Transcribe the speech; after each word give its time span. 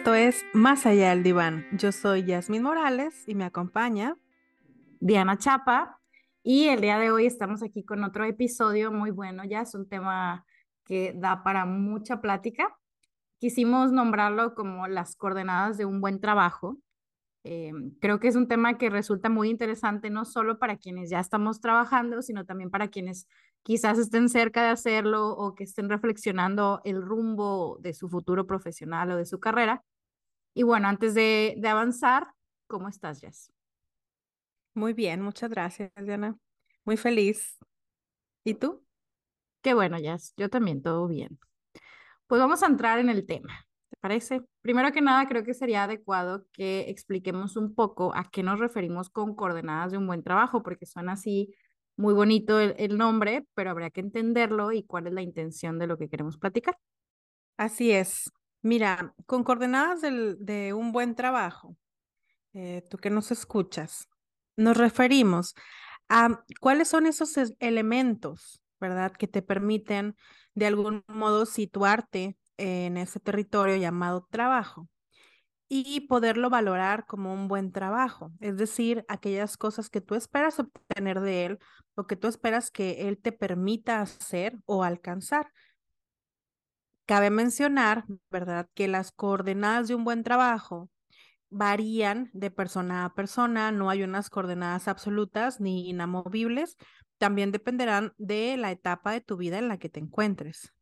Esto 0.00 0.14
es 0.14 0.46
Más 0.54 0.86
allá 0.86 1.10
del 1.10 1.22
diván. 1.22 1.66
Yo 1.72 1.92
soy 1.92 2.24
Yasmín 2.24 2.62
Morales 2.62 3.22
y 3.28 3.34
me 3.34 3.44
acompaña 3.44 4.16
Diana 4.98 5.36
Chapa. 5.36 6.00
Y 6.42 6.68
el 6.68 6.80
día 6.80 6.98
de 6.98 7.10
hoy 7.10 7.26
estamos 7.26 7.62
aquí 7.62 7.84
con 7.84 8.02
otro 8.02 8.24
episodio 8.24 8.90
muy 8.90 9.10
bueno. 9.10 9.44
Ya 9.44 9.60
es 9.60 9.74
un 9.74 9.86
tema 9.86 10.46
que 10.86 11.12
da 11.14 11.42
para 11.42 11.66
mucha 11.66 12.22
plática. 12.22 12.74
Quisimos 13.40 13.92
nombrarlo 13.92 14.54
como 14.54 14.88
las 14.88 15.16
coordenadas 15.16 15.76
de 15.76 15.84
un 15.84 16.00
buen 16.00 16.18
trabajo. 16.18 16.78
Eh, 17.44 17.70
creo 18.00 18.20
que 18.20 18.28
es 18.28 18.36
un 18.36 18.48
tema 18.48 18.78
que 18.78 18.88
resulta 18.88 19.28
muy 19.28 19.50
interesante 19.50 20.08
no 20.08 20.24
solo 20.24 20.58
para 20.58 20.78
quienes 20.78 21.10
ya 21.10 21.20
estamos 21.20 21.60
trabajando, 21.60 22.22
sino 22.22 22.46
también 22.46 22.70
para 22.70 22.88
quienes 22.88 23.26
quizás 23.62 23.98
estén 23.98 24.30
cerca 24.30 24.62
de 24.62 24.70
hacerlo 24.70 25.28
o 25.28 25.54
que 25.54 25.64
estén 25.64 25.90
reflexionando 25.90 26.80
el 26.84 27.02
rumbo 27.02 27.76
de 27.82 27.92
su 27.92 28.08
futuro 28.08 28.46
profesional 28.46 29.10
o 29.10 29.16
de 29.18 29.26
su 29.26 29.38
carrera. 29.38 29.84
Y 30.54 30.62
bueno, 30.62 30.88
antes 30.88 31.14
de, 31.14 31.54
de 31.58 31.68
avanzar, 31.68 32.28
¿cómo 32.66 32.88
estás, 32.88 33.20
Jess? 33.20 33.52
Muy 34.74 34.92
bien, 34.92 35.20
muchas 35.22 35.50
gracias, 35.50 35.90
Diana. 35.96 36.36
Muy 36.84 36.96
feliz. 36.96 37.58
¿Y 38.44 38.54
tú? 38.54 38.84
Qué 39.62 39.74
bueno, 39.74 39.98
Jess. 39.98 40.32
Yo 40.36 40.48
también, 40.48 40.82
todo 40.82 41.06
bien. 41.06 41.38
Pues 42.26 42.40
vamos 42.40 42.62
a 42.62 42.66
entrar 42.66 42.98
en 42.98 43.08
el 43.08 43.26
tema. 43.26 43.66
¿Te 43.90 43.96
parece? 44.00 44.42
Primero 44.62 44.92
que 44.92 45.00
nada, 45.00 45.26
creo 45.28 45.44
que 45.44 45.52
sería 45.54 45.84
adecuado 45.84 46.46
que 46.52 46.88
expliquemos 46.88 47.56
un 47.56 47.74
poco 47.74 48.14
a 48.14 48.30
qué 48.30 48.42
nos 48.42 48.58
referimos 48.58 49.10
con 49.10 49.34
coordenadas 49.34 49.92
de 49.92 49.98
un 49.98 50.06
buen 50.06 50.22
trabajo, 50.22 50.62
porque 50.62 50.86
suena 50.86 51.12
así 51.12 51.52
muy 51.96 52.14
bonito 52.14 52.58
el, 52.60 52.96
nombre, 52.96 53.46
pero 53.54 53.70
habría 53.70 53.90
que 53.90 54.00
entenderlo 54.00 54.72
y 54.72 54.84
cuál 54.84 55.06
es 55.08 55.12
la 55.12 55.22
intención 55.22 55.78
de 55.78 55.86
lo 55.86 55.98
que 55.98 56.08
queremos 56.08 56.38
platicar. 56.38 56.78
Así 57.56 57.90
es. 57.90 58.30
Mira, 58.62 59.14
con 59.26 59.42
coordenadas 59.44 60.00
de 60.02 60.72
un 60.74 60.92
buen 60.92 61.14
trabajo, 61.14 61.76
eh, 62.52 62.82
tú 62.90 62.98
que 62.98 63.10
nos 63.10 63.30
escuchas, 63.30 64.08
nos 64.56 64.76
referimos 64.76 65.54
a 66.08 66.44
cuáles 66.60 66.88
son 66.88 67.06
esos 67.06 67.34
elementos, 67.60 68.60
¿verdad? 68.80 69.12
Que 69.12 69.28
te 69.28 69.42
permiten 69.42 70.16
de 70.54 70.66
algún 70.66 71.04
modo 71.08 71.46
situarte 71.46 72.36
en 72.56 72.96
ese 72.96 73.20
territorio 73.20 73.76
llamado 73.76 74.26
trabajo 74.30 74.88
y 75.68 76.00
poderlo 76.02 76.50
valorar 76.50 77.06
como 77.06 77.32
un 77.32 77.46
buen 77.46 77.70
trabajo, 77.72 78.32
es 78.40 78.56
decir, 78.56 79.04
aquellas 79.08 79.56
cosas 79.56 79.88
que 79.88 80.00
tú 80.00 80.16
esperas 80.16 80.58
obtener 80.58 81.20
de 81.20 81.46
él 81.46 81.58
o 81.94 82.06
que 82.06 82.16
tú 82.16 82.26
esperas 82.26 82.72
que 82.72 83.08
él 83.08 83.18
te 83.18 83.30
permita 83.30 84.00
hacer 84.00 84.58
o 84.66 84.82
alcanzar. 84.82 85.52
Cabe 87.10 87.30
mencionar, 87.30 88.04
¿verdad?, 88.30 88.68
que 88.72 88.86
las 88.86 89.10
coordenadas 89.10 89.88
de 89.88 89.96
un 89.96 90.04
buen 90.04 90.22
trabajo 90.22 90.90
varían 91.50 92.30
de 92.34 92.52
persona 92.52 93.04
a 93.04 93.14
persona, 93.16 93.72
no 93.72 93.90
hay 93.90 94.04
unas 94.04 94.30
coordenadas 94.30 94.86
absolutas 94.86 95.60
ni 95.60 95.88
inamovibles, 95.88 96.76
también 97.18 97.50
dependerán 97.50 98.12
de 98.16 98.56
la 98.56 98.70
etapa 98.70 99.10
de 99.10 99.20
tu 99.22 99.36
vida 99.36 99.58
en 99.58 99.66
la 99.66 99.76
que 99.78 99.88
te 99.88 99.98
encuentres. 99.98 100.72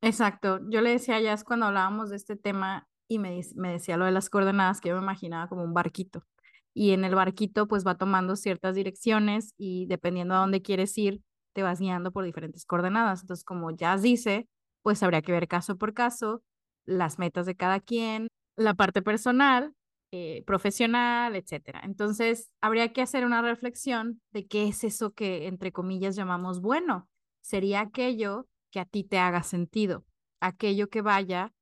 Exacto, 0.00 0.58
yo 0.68 0.80
le 0.80 0.90
decía 0.90 1.14
a 1.14 1.20
Jazz 1.20 1.44
cuando 1.44 1.66
hablábamos 1.66 2.10
de 2.10 2.16
este 2.16 2.34
tema 2.34 2.88
y 3.06 3.20
me, 3.20 3.40
me 3.54 3.70
decía 3.70 3.96
lo 3.96 4.06
de 4.06 4.10
las 4.10 4.28
coordenadas 4.28 4.80
que 4.80 4.88
yo 4.88 4.96
me 4.96 5.02
imaginaba 5.02 5.48
como 5.48 5.62
un 5.62 5.72
barquito 5.72 6.26
y 6.74 6.90
en 6.90 7.04
el 7.04 7.14
barquito 7.14 7.68
pues 7.68 7.86
va 7.86 7.96
tomando 7.96 8.34
ciertas 8.34 8.74
direcciones 8.74 9.54
y 9.56 9.86
dependiendo 9.86 10.34
a 10.34 10.38
dónde 10.38 10.62
quieres 10.62 10.98
ir, 10.98 11.22
te 11.52 11.62
vas 11.62 11.80
guiando 11.80 12.12
por 12.12 12.24
diferentes 12.24 12.64
coordenadas. 12.64 13.22
Entonces, 13.22 13.44
como 13.44 13.70
Jazz 13.70 14.02
dice, 14.02 14.48
pues 14.82 15.02
habría 15.02 15.22
que 15.22 15.32
ver 15.32 15.48
caso 15.48 15.76
por 15.76 15.94
caso 15.94 16.42
las 16.86 17.18
metas 17.18 17.46
de 17.46 17.56
cada 17.56 17.80
quien, 17.80 18.28
la 18.56 18.74
parte 18.74 19.02
personal, 19.02 19.74
eh, 20.12 20.42
profesional, 20.46 21.36
etcétera. 21.36 21.82
Entonces, 21.84 22.50
habría 22.60 22.92
que 22.92 23.02
hacer 23.02 23.24
una 23.24 23.42
reflexión 23.42 24.20
de 24.32 24.46
qué 24.46 24.68
es 24.68 24.84
eso 24.84 25.12
que, 25.12 25.46
entre 25.46 25.72
comillas, 25.72 26.16
llamamos 26.16 26.60
bueno. 26.60 27.08
Sería 27.42 27.80
aquello 27.80 28.48
que 28.72 28.80
a 28.80 28.84
ti 28.84 29.04
te 29.04 29.18
haga 29.18 29.42
sentido, 29.42 30.04
aquello 30.40 30.88
que 30.88 31.02
vaya 31.02 31.52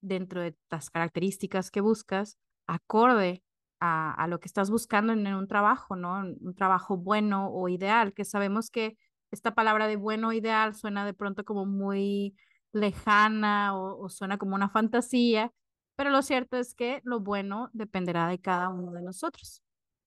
dentro 0.00 0.40
de 0.40 0.56
las 0.70 0.90
características 0.90 1.70
que 1.70 1.80
buscas, 1.80 2.38
acorde 2.66 3.42
a, 3.80 4.26
lo 4.28 4.40
que 4.40 4.48
estás 4.48 4.70
buscando 4.70 5.12
en, 5.12 5.26
un 5.26 5.46
trabajo, 5.46 5.96
¿no? 5.96 6.18
Un 6.18 6.54
trabajo 6.54 6.96
bueno 6.96 7.50
o 7.50 7.68
ideal, 7.68 8.12
que 8.12 8.24
sabemos 8.24 8.70
que 8.70 8.96
esta 9.30 9.54
palabra 9.54 9.86
de 9.86 9.96
bueno 9.96 10.28
o 10.28 10.32
ideal 10.32 10.74
suena 10.74 11.04
de 11.04 11.14
pronto 11.14 11.44
como 11.44 11.66
muy 11.66 12.36
lejana 12.72 13.76
o 13.76 14.08
suena 14.08 14.38
como 14.38 14.54
una 14.54 14.68
fantasía, 14.68 15.52
pero 15.96 16.10
lo 16.10 16.22
cierto 16.22 16.56
es 16.56 16.74
que 16.74 17.00
lo 17.04 17.20
bueno 17.20 17.70
dependerá 17.72 18.28
de 18.28 18.38
cada 18.38 18.68
uno 18.68 18.92
de 18.92 19.02
nosotros. 19.02 19.62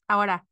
Ahora, 0.07 0.45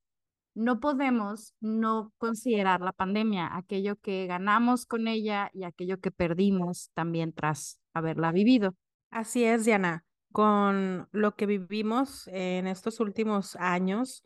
no 0.53 0.81
podemos 0.81 1.53
no 1.61 2.11
considerar 2.17 2.81
la 2.81 2.91
pandemia, 2.91 3.55
aquello 3.55 3.95
que 3.95 4.27
ganamos 4.27 4.85
con 4.85 5.07
ella 5.07 5.49
y 5.53 5.63
aquello 5.63 6.01
que 6.01 6.11
perdimos 6.11 6.91
también 6.93 7.31
tras 7.31 7.79
haberla 7.93 8.33
vivido. 8.33 8.75
Así 9.09 9.45
es, 9.45 9.63
Diana. 9.63 10.03
Con 10.33 11.07
lo 11.11 11.35
que 11.35 11.45
vivimos 11.45 12.27
en 12.27 12.67
estos 12.67 12.99
últimos 12.99 13.55
años, 13.55 14.23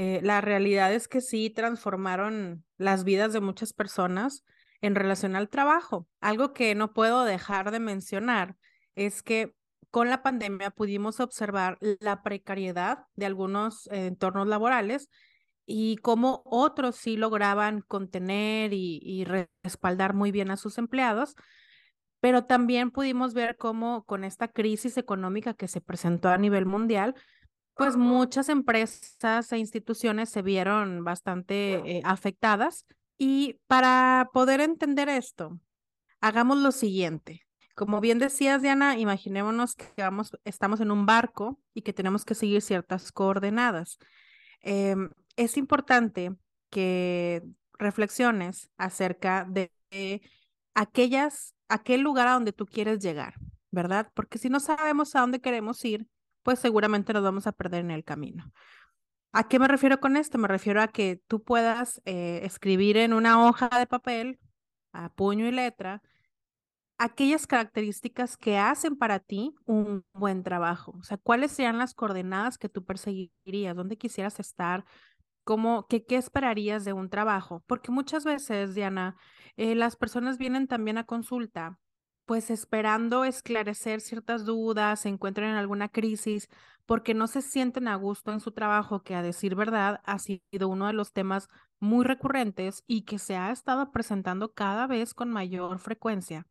eh, 0.00 0.20
la 0.22 0.40
realidad 0.40 0.94
es 0.94 1.08
que 1.08 1.20
sí 1.20 1.50
transformaron 1.50 2.64
las 2.76 3.02
vidas 3.02 3.32
de 3.32 3.40
muchas 3.40 3.72
personas 3.72 4.44
en 4.80 4.94
relación 4.94 5.34
al 5.34 5.48
trabajo. 5.48 6.06
Algo 6.20 6.52
que 6.52 6.76
no 6.76 6.92
puedo 6.92 7.24
dejar 7.24 7.72
de 7.72 7.80
mencionar 7.80 8.54
es 8.94 9.24
que 9.24 9.56
con 9.90 10.08
la 10.08 10.22
pandemia 10.22 10.70
pudimos 10.70 11.18
observar 11.18 11.78
la 11.80 12.22
precariedad 12.22 13.06
de 13.16 13.26
algunos 13.26 13.88
entornos 13.90 14.46
laborales 14.46 15.08
y 15.66 15.96
cómo 15.96 16.42
otros 16.44 16.94
sí 16.94 17.16
lograban 17.16 17.80
contener 17.80 18.72
y, 18.72 19.26
respaldar 19.64 20.14
muy 20.14 20.30
bien 20.30 20.52
a 20.52 20.56
sus 20.56 20.78
empleados, 20.78 21.34
pero 22.20 22.44
también 22.44 22.92
pudimos 22.92 23.34
ver 23.34 23.56
cómo 23.56 24.04
con 24.04 24.22
esta 24.22 24.46
crisis 24.46 24.96
económica 24.96 25.54
que 25.54 25.66
se 25.66 25.80
presentó 25.80 26.28
a 26.28 26.38
nivel 26.38 26.66
mundial, 26.66 27.16
pues 27.78 27.96
muchas 27.96 28.48
empresas 28.48 29.52
e 29.52 29.58
instituciones 29.58 30.28
se 30.30 30.42
vieron 30.42 31.04
bastante 31.04 31.74
eh, 31.74 32.02
afectadas. 32.04 32.84
Y 33.16 33.60
para 33.68 34.30
poder 34.32 34.60
entender 34.60 35.08
esto, 35.08 35.60
hagamos 36.20 36.58
lo 36.58 36.72
siguiente. 36.72 37.46
Como 37.76 38.00
bien 38.00 38.18
decías, 38.18 38.62
Diana, 38.62 38.98
imaginémonos 38.98 39.76
que 39.76 40.02
vamos, 40.02 40.36
estamos 40.44 40.80
en 40.80 40.90
un 40.90 41.06
barco 41.06 41.60
y 41.72 41.82
que 41.82 41.92
tenemos 41.92 42.24
que 42.24 42.34
seguir 42.34 42.62
ciertas 42.62 43.12
coordenadas. 43.12 43.98
Em, 44.60 45.10
es 45.36 45.56
importante 45.56 46.34
que 46.70 47.44
reflexiones 47.74 48.70
acerca 48.76 49.46
de, 49.48 49.70
aquellas, 50.74 51.54
aquel 51.68 52.00
lugar 52.00 52.26
a 52.26 52.32
donde 52.32 52.52
tú 52.52 52.66
quieres 52.66 52.98
llegar, 52.98 53.34
¿verdad? 53.70 54.10
Porque 54.14 54.38
si 54.38 54.48
no 54.48 54.58
sabemos 54.58 55.14
a 55.14 55.20
dónde 55.20 55.40
queremos 55.40 55.84
ir, 55.84 56.08
pues 56.48 56.60
seguramente 56.60 57.12
nos 57.12 57.22
vamos 57.22 57.46
a 57.46 57.52
perder 57.52 57.80
en 57.80 57.90
el 57.90 58.04
camino. 58.04 58.50
¿A 59.32 59.48
qué 59.48 59.58
me 59.58 59.68
refiero 59.68 60.00
con 60.00 60.16
esto? 60.16 60.38
Me 60.38 60.48
refiero 60.48 60.80
a 60.80 60.88
que 60.88 61.20
tú 61.26 61.42
puedas 61.42 62.00
eh, 62.06 62.40
escribir 62.42 62.96
en 62.96 63.12
una 63.12 63.46
hoja 63.46 63.68
de 63.78 63.86
papel, 63.86 64.40
a 64.94 65.12
puño 65.12 65.46
y 65.46 65.50
letra, 65.50 66.00
aquellas 66.96 67.46
características 67.46 68.38
que 68.38 68.56
hacen 68.56 68.96
para 68.96 69.18
ti 69.18 69.54
un 69.66 70.06
buen 70.14 70.42
trabajo. 70.42 70.96
O 70.98 71.02
sea, 71.02 71.18
¿cuáles 71.18 71.52
serían 71.52 71.76
las 71.76 71.92
coordenadas 71.92 72.56
que 72.56 72.70
tú 72.70 72.82
perseguirías? 72.82 73.76
¿Dónde 73.76 73.98
quisieras 73.98 74.40
estar? 74.40 74.86
¿Cómo, 75.44 75.86
qué, 75.86 76.06
qué 76.06 76.16
esperarías 76.16 76.86
de 76.86 76.94
un 76.94 77.10
trabajo? 77.10 77.62
Porque 77.66 77.92
muchas 77.92 78.24
veces, 78.24 78.74
Diana, 78.74 79.16
eh, 79.58 79.74
las 79.74 79.96
personas 79.96 80.38
vienen 80.38 80.66
también 80.66 80.96
a 80.96 81.04
consulta, 81.04 81.78
pues 82.28 82.50
esperando 82.50 83.24
esclarecer 83.24 84.02
ciertas 84.02 84.44
dudas, 84.44 85.00
se 85.00 85.08
encuentran 85.08 85.50
en 85.50 85.56
alguna 85.56 85.88
crisis, 85.88 86.48
porque 86.86 87.14
no 87.14 87.26
se 87.26 87.42
sienten 87.42 87.88
a 87.88 87.96
gusto 87.96 88.32
en 88.32 88.40
su 88.40 88.52
trabajo, 88.52 89.02
que 89.02 89.14
a 89.14 89.22
decir 89.22 89.54
verdad 89.54 90.02
ha 90.04 90.18
sido 90.18 90.68
uno 90.68 90.86
de 90.88 90.92
los 90.92 91.12
temas 91.12 91.48
muy 91.80 92.04
recurrentes 92.04 92.84
y 92.86 93.02
que 93.02 93.18
se 93.18 93.36
ha 93.36 93.50
estado 93.50 93.92
presentando 93.92 94.52
cada 94.52 94.86
vez 94.86 95.14
con 95.14 95.30
mayor 95.30 95.78
frecuencia 95.78 96.46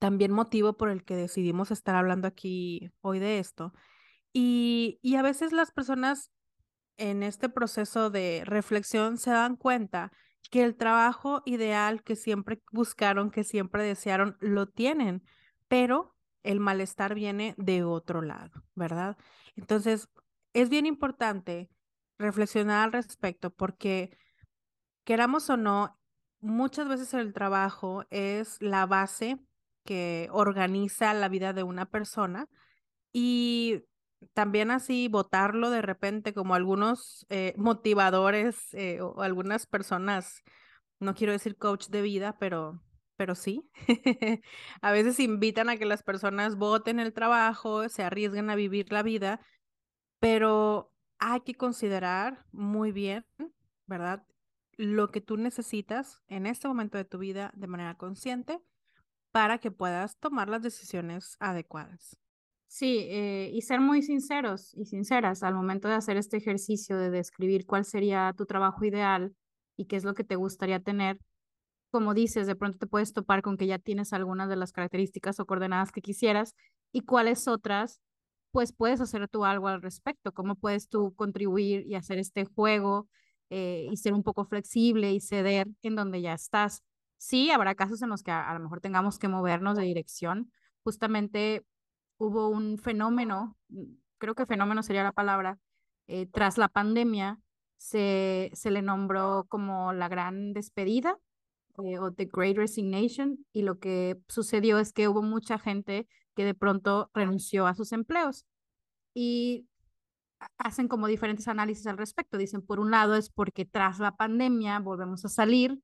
también 0.00 0.32
motivo 0.32 0.72
por 0.72 0.88
el 0.88 1.04
que 1.04 1.14
decidimos 1.14 1.70
estar 1.70 1.94
hablando 1.94 2.26
aquí 2.26 2.90
hoy 3.02 3.18
de 3.18 3.38
esto. 3.38 3.74
Y, 4.32 4.98
y 5.02 5.16
a 5.16 5.22
veces 5.22 5.52
las 5.52 5.72
personas 5.72 6.30
en 6.96 7.22
este 7.22 7.48
proceso 7.48 8.10
de 8.10 8.42
reflexión 8.46 9.18
se 9.18 9.30
dan 9.30 9.56
cuenta 9.56 10.10
que 10.50 10.62
el 10.62 10.76
trabajo 10.76 11.42
ideal 11.44 12.02
que 12.02 12.16
siempre 12.16 12.60
buscaron, 12.72 13.30
que 13.30 13.44
siempre 13.44 13.82
desearon, 13.84 14.36
lo 14.40 14.66
tienen, 14.68 15.22
pero 15.68 16.16
el 16.42 16.60
malestar 16.60 17.14
viene 17.14 17.54
de 17.58 17.84
otro 17.84 18.22
lado, 18.22 18.64
¿verdad? 18.74 19.16
Entonces, 19.56 20.08
es 20.52 20.68
bien 20.68 20.86
importante 20.86 21.68
reflexionar 22.18 22.84
al 22.84 22.92
respecto 22.92 23.50
porque 23.50 24.16
queramos 25.04 25.50
o 25.50 25.56
no, 25.56 25.98
muchas 26.40 26.88
veces 26.88 27.14
el 27.14 27.32
trabajo 27.32 28.04
es 28.10 28.60
la 28.60 28.86
base 28.86 29.38
que 29.84 30.28
organiza 30.32 31.14
la 31.14 31.28
vida 31.28 31.52
de 31.52 31.62
una 31.62 31.86
persona 31.86 32.48
y 33.12 33.84
también 34.34 34.70
así 34.70 35.08
votarlo 35.08 35.70
de 35.70 35.82
repente 35.82 36.34
como 36.34 36.54
algunos 36.54 37.26
eh, 37.30 37.54
motivadores 37.56 38.72
eh, 38.74 39.00
o 39.00 39.22
algunas 39.22 39.66
personas, 39.66 40.42
no 40.98 41.14
quiero 41.14 41.32
decir 41.32 41.56
coach 41.56 41.88
de 41.88 42.02
vida, 42.02 42.36
pero, 42.38 42.82
pero 43.16 43.34
sí, 43.34 43.68
a 44.82 44.92
veces 44.92 45.20
invitan 45.20 45.68
a 45.68 45.76
que 45.76 45.86
las 45.86 46.02
personas 46.02 46.56
voten 46.56 47.00
el 47.00 47.12
trabajo, 47.12 47.88
se 47.88 48.02
arriesguen 48.02 48.50
a 48.50 48.54
vivir 48.54 48.92
la 48.92 49.02
vida, 49.02 49.40
pero 50.20 50.92
hay 51.18 51.40
que 51.42 51.54
considerar 51.54 52.44
muy 52.52 52.92
bien, 52.92 53.26
¿verdad? 53.86 54.24
Lo 54.76 55.10
que 55.10 55.20
tú 55.20 55.36
necesitas 55.36 56.22
en 56.28 56.46
este 56.46 56.68
momento 56.68 56.98
de 56.98 57.04
tu 57.04 57.18
vida 57.18 57.52
de 57.54 57.66
manera 57.66 57.96
consciente 57.96 58.60
para 59.32 59.58
que 59.58 59.70
puedas 59.70 60.18
tomar 60.18 60.48
las 60.48 60.62
decisiones 60.62 61.36
adecuadas. 61.40 62.19
Sí, 62.72 62.98
eh, 63.08 63.50
y 63.52 63.62
ser 63.62 63.80
muy 63.80 64.00
sinceros 64.00 64.72
y 64.76 64.84
sinceras 64.84 65.42
al 65.42 65.54
momento 65.54 65.88
de 65.88 65.94
hacer 65.94 66.16
este 66.16 66.36
ejercicio 66.36 66.96
de 66.96 67.10
describir 67.10 67.66
cuál 67.66 67.84
sería 67.84 68.32
tu 68.36 68.46
trabajo 68.46 68.84
ideal 68.84 69.34
y 69.76 69.86
qué 69.86 69.96
es 69.96 70.04
lo 70.04 70.14
que 70.14 70.22
te 70.22 70.36
gustaría 70.36 70.78
tener. 70.78 71.18
Como 71.90 72.14
dices, 72.14 72.46
de 72.46 72.56
pronto 72.56 72.78
te 72.78 72.86
puedes 72.86 73.12
topar 73.12 73.42
con 73.42 73.56
que 73.56 73.66
ya 73.66 73.78
tienes 73.80 74.12
algunas 74.12 74.48
de 74.48 74.56
las 74.56 74.72
características 74.72 75.40
o 75.40 75.46
coordenadas 75.46 75.92
que 75.92 76.02
quisieras 76.02 76.54
y 76.92 77.02
cuáles 77.02 77.48
otras, 77.48 78.00
pues 78.52 78.72
puedes 78.72 79.00
hacer 79.00 79.28
tú 79.28 79.44
algo 79.44 79.68
al 79.68 79.82
respecto, 79.82 80.32
cómo 80.32 80.56
puedes 80.56 80.88
tú 80.88 81.14
contribuir 81.16 81.86
y 81.86 81.96
hacer 81.96 82.18
este 82.18 82.44
juego 82.46 83.08
eh, 83.50 83.88
y 83.90 83.96
ser 83.96 84.14
un 84.14 84.22
poco 84.22 84.44
flexible 84.44 85.12
y 85.12 85.20
ceder 85.20 85.68
en 85.82 85.96
donde 85.96 86.22
ya 86.22 86.34
estás. 86.34 86.82
Sí, 87.18 87.50
habrá 87.50 87.74
casos 87.74 88.02
en 88.02 88.10
los 88.10 88.22
que 88.22 88.30
a, 88.30 88.48
a 88.50 88.54
lo 88.54 88.60
mejor 88.60 88.80
tengamos 88.80 89.18
que 89.18 89.28
movernos 89.28 89.76
de 89.76 89.84
dirección. 89.84 90.52
Justamente 90.84 91.64
hubo 92.20 92.48
un 92.50 92.78
fenómeno, 92.78 93.56
mm, 93.70 93.94
creo 94.18 94.34
que 94.34 94.46
fenómeno 94.46 94.82
sería 94.82 95.02
la 95.02 95.12
palabra, 95.12 95.58
eh, 96.06 96.26
tras 96.26 96.58
la 96.58 96.68
pandemia 96.68 97.40
se, 97.78 98.50
se 98.54 98.70
le 98.70 98.82
nombró 98.82 99.46
como 99.48 99.92
la 99.92 100.08
gran 100.08 100.52
despedida 100.52 101.18
eh, 101.84 101.98
o 101.98 102.12
The 102.12 102.26
Great 102.26 102.56
Resignation 102.56 103.46
y 103.52 103.62
lo 103.62 103.78
que 103.78 104.20
sucedió 104.28 104.78
es 104.78 104.92
que 104.92 105.08
hubo 105.08 105.22
mucha 105.22 105.58
gente 105.58 106.06
que 106.36 106.44
de 106.44 106.54
pronto 106.54 107.10
renunció 107.14 107.66
a 107.66 107.74
sus 107.74 107.92
empleos 107.92 108.44
y 109.14 109.66
hacen 110.58 110.88
como 110.88 111.06
diferentes 111.06 111.48
análisis 111.48 111.86
al 111.86 111.98
respecto. 111.98 112.38
Dicen, 112.38 112.62
por 112.62 112.80
un 112.80 112.90
lado 112.90 113.14
es 113.14 113.30
porque 113.30 113.64
tras 113.64 113.98
la 113.98 114.16
pandemia 114.16 114.78
volvemos 114.78 115.24
a 115.24 115.28
salir 115.28 115.80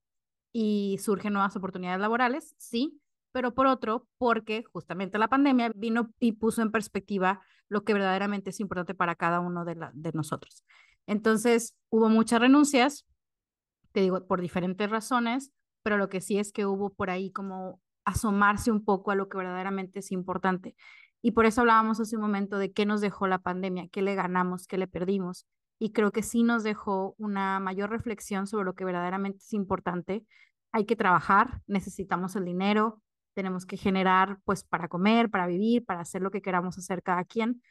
y 0.53 0.99
surgen 1.01 1.33
nuevas 1.33 1.57
oportunidades 1.57 2.01
laborales, 2.01 2.55
sí, 2.59 3.01
pero 3.37 3.53
por 3.53 3.67
otro, 3.67 4.09
porque 4.17 4.65
justamente 4.73 5.19
la 5.19 5.29
pandemia 5.29 5.71
vino 5.75 6.11
y 6.19 6.33
puso 6.33 6.63
en 6.63 6.73
perspectiva 6.73 7.43
lo 7.69 7.85
que 7.85 7.93
verdaderamente 7.93 8.49
es 8.49 8.61
importante 8.61 8.95
para 8.95 9.15
cada 9.15 9.41
uno 9.41 9.67
de, 9.67 9.75
la, 9.75 9.91
de 9.93 10.11
nosotros. 10.13 10.65
Entonces, 11.07 11.77
hubo 11.91 12.09
muchas 12.09 12.41
renuncias, 12.41 13.05
te 13.93 14.01
digo, 14.01 14.27
por 14.27 14.41
diferentes 14.41 14.89
razones, 14.89 15.53
pero 15.83 15.99
lo 15.99 16.09
que 16.09 16.23
sí 16.23 16.39
es 16.39 16.51
que 16.51 16.65
hubo 16.65 16.95
por 16.95 17.11
ahí 17.11 17.31
como 17.31 17.83
asomarse 18.07 18.71
un 18.71 18.83
poco 18.83 19.11
a 19.11 19.15
lo 19.15 19.29
que 19.29 19.37
verdaderamente 19.37 19.99
es 19.99 20.13
importante. 20.13 20.75
Y 21.21 21.33
por 21.33 21.45
eso 21.45 21.61
hablábamos 21.61 22.01
hace 22.01 22.17
un 22.17 22.23
momento 22.23 22.57
de 22.57 22.73
qué 22.73 22.87
nos 22.87 23.03
dejó 23.03 23.27
la 23.27 23.41
pandemia, 23.41 23.89
qué 23.93 24.01
le 24.01 24.15
ganamos, 24.15 24.67
qué 24.67 24.79
le 24.79 24.87
perdimos. 24.87 25.47
Y 25.79 25.93
creo 25.93 26.11
que 26.11 26.23
sí 26.23 26.43
nos 26.43 26.63
dejó 26.63 27.15
una 27.19 27.61
mayor 27.61 27.91
reflexión 27.91 28.47
sobre 28.47 28.65
lo 28.65 28.75
que 28.75 28.87
verdaderamente 28.87 29.41
es 29.45 29.53
importante. 29.53 30.25
Hay 30.73 30.87
que 30.87 30.97
trabajar, 30.97 31.61
necesitamos 31.67 32.35
el 32.35 32.47
dinero, 32.47 33.03
tenemos 33.37 33.67
que 33.67 33.77
generar 33.77 34.39
pues 34.45 34.65
para 34.65 34.89
comer, 34.89 35.31
para 35.31 35.47
vivir, 35.47 35.85
para 35.85 36.01
hacer 36.01 36.23
lo 36.23 36.31
que 36.31 36.41
queramos 36.41 36.79
hacer 36.79 37.03
cada 37.03 37.23
quien, 37.25 37.63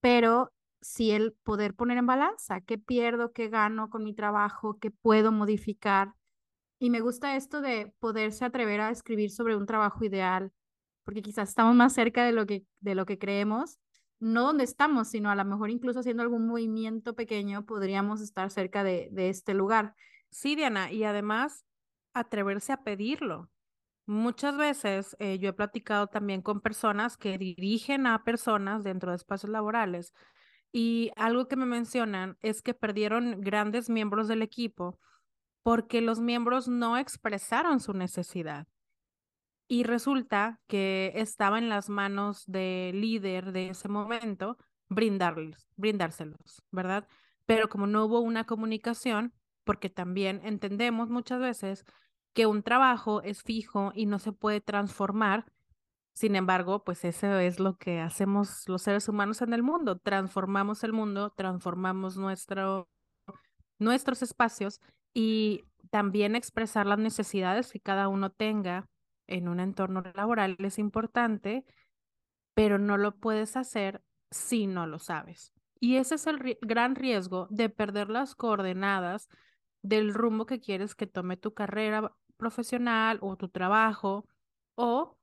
pero 0.00 0.52
si 0.82 1.12
el 1.12 1.32
poder 1.32 1.74
poner 1.74 1.96
en 1.96 2.06
balanza, 2.06 2.60
qué 2.60 2.76
pierdo, 2.76 3.32
qué 3.32 3.48
gano 3.48 3.88
con 3.88 4.04
mi 4.04 4.14
trabajo, 4.14 4.78
qué 4.78 4.90
puedo 4.90 5.32
modificar. 5.32 6.12
Y 6.78 6.90
me 6.90 7.00
gusta 7.00 7.36
esto 7.36 7.62
de 7.62 7.94
poderse 8.00 8.44
atrever 8.44 8.82
a 8.82 8.90
escribir 8.90 9.30
sobre 9.30 9.56
un 9.56 9.64
trabajo 9.64 10.04
ideal, 10.04 10.52
porque 11.04 11.22
quizás 11.22 11.48
estamos 11.48 11.74
más 11.74 11.94
cerca 11.94 12.26
de 12.26 12.32
lo 12.32 12.44
que, 12.44 12.66
de 12.80 12.94
lo 12.94 13.06
que 13.06 13.18
creemos, 13.18 13.78
no 14.20 14.42
donde 14.42 14.64
estamos, 14.64 15.08
sino 15.08 15.30
a 15.30 15.34
lo 15.34 15.44
mejor 15.46 15.70
incluso 15.70 16.00
haciendo 16.00 16.22
algún 16.22 16.46
movimiento 16.46 17.14
pequeño 17.14 17.64
podríamos 17.64 18.20
estar 18.20 18.50
cerca 18.50 18.84
de, 18.84 19.08
de 19.10 19.30
este 19.30 19.54
lugar. 19.54 19.94
Sí, 20.28 20.54
Diana, 20.54 20.92
y 20.92 21.04
además 21.04 21.64
atreverse 22.12 22.72
a 22.74 22.84
pedirlo, 22.84 23.48
Muchas 24.06 24.56
veces 24.56 25.16
eh, 25.18 25.38
yo 25.38 25.48
he 25.48 25.52
platicado 25.54 26.08
también 26.08 26.42
con 26.42 26.60
personas 26.60 27.16
que 27.16 27.38
dirigen 27.38 28.06
a 28.06 28.22
personas 28.22 28.84
dentro 28.84 29.10
de 29.10 29.16
espacios 29.16 29.50
laborales 29.50 30.12
y 30.72 31.10
algo 31.16 31.48
que 31.48 31.56
me 31.56 31.66
mencionan 31.66 32.36
es 32.42 32.60
que 32.60 32.74
perdieron 32.74 33.40
grandes 33.40 33.88
miembros 33.88 34.28
del 34.28 34.42
equipo 34.42 34.98
porque 35.62 36.02
los 36.02 36.20
miembros 36.20 36.68
no 36.68 36.98
expresaron 36.98 37.80
su 37.80 37.94
necesidad. 37.94 38.66
Y 39.66 39.84
resulta 39.84 40.60
que 40.66 41.12
estaba 41.14 41.58
en 41.58 41.70
las 41.70 41.88
manos 41.88 42.44
del 42.46 43.00
líder 43.00 43.52
de 43.52 43.70
ese 43.70 43.88
momento 43.88 44.58
brindarles, 44.90 45.66
brindárselos, 45.76 46.62
¿verdad? 46.70 47.08
Pero 47.46 47.70
como 47.70 47.86
no 47.86 48.04
hubo 48.04 48.20
una 48.20 48.44
comunicación, 48.44 49.32
porque 49.64 49.88
también 49.88 50.42
entendemos 50.44 51.08
muchas 51.08 51.40
veces 51.40 51.84
que 52.34 52.46
un 52.46 52.62
trabajo 52.62 53.22
es 53.22 53.42
fijo 53.42 53.92
y 53.94 54.06
no 54.06 54.18
se 54.18 54.32
puede 54.32 54.60
transformar. 54.60 55.46
Sin 56.12 56.36
embargo, 56.36 56.84
pues 56.84 57.04
eso 57.04 57.38
es 57.38 57.58
lo 57.60 57.76
que 57.76 58.00
hacemos 58.00 58.68
los 58.68 58.82
seres 58.82 59.08
humanos 59.08 59.40
en 59.40 59.52
el 59.52 59.62
mundo. 59.62 59.98
Transformamos 59.98 60.84
el 60.84 60.92
mundo, 60.92 61.30
transformamos 61.30 62.16
nuestro, 62.16 62.88
nuestros 63.78 64.22
espacios 64.22 64.80
y 65.12 65.64
también 65.90 66.34
expresar 66.34 66.86
las 66.86 66.98
necesidades 66.98 67.72
que 67.72 67.80
cada 67.80 68.08
uno 68.08 68.30
tenga 68.30 68.88
en 69.26 69.48
un 69.48 69.60
entorno 69.60 70.02
laboral 70.14 70.56
es 70.58 70.78
importante, 70.78 71.64
pero 72.54 72.78
no 72.78 72.98
lo 72.98 73.16
puedes 73.16 73.56
hacer 73.56 74.02
si 74.30 74.66
no 74.66 74.86
lo 74.86 74.98
sabes. 74.98 75.52
Y 75.80 75.96
ese 75.96 76.16
es 76.16 76.26
el 76.26 76.58
gran 76.62 76.94
riesgo 76.94 77.46
de 77.50 77.68
perder 77.68 78.10
las 78.10 78.34
coordenadas 78.34 79.28
del 79.82 80.14
rumbo 80.14 80.46
que 80.46 80.60
quieres 80.60 80.94
que 80.94 81.06
tome 81.06 81.36
tu 81.36 81.54
carrera 81.54 82.12
profesional 82.36 83.18
o 83.20 83.36
tu 83.36 83.48
trabajo 83.48 84.26
o 84.74 85.16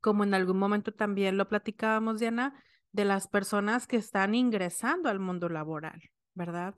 como 0.00 0.24
en 0.24 0.34
algún 0.34 0.58
momento 0.58 0.92
también 0.92 1.36
lo 1.36 1.48
platicábamos, 1.48 2.20
Diana, 2.20 2.54
de 2.92 3.04
las 3.04 3.28
personas 3.28 3.86
que 3.86 3.96
están 3.96 4.34
ingresando 4.34 5.08
al 5.08 5.18
mundo 5.18 5.48
laboral, 5.48 6.00
¿verdad? 6.34 6.74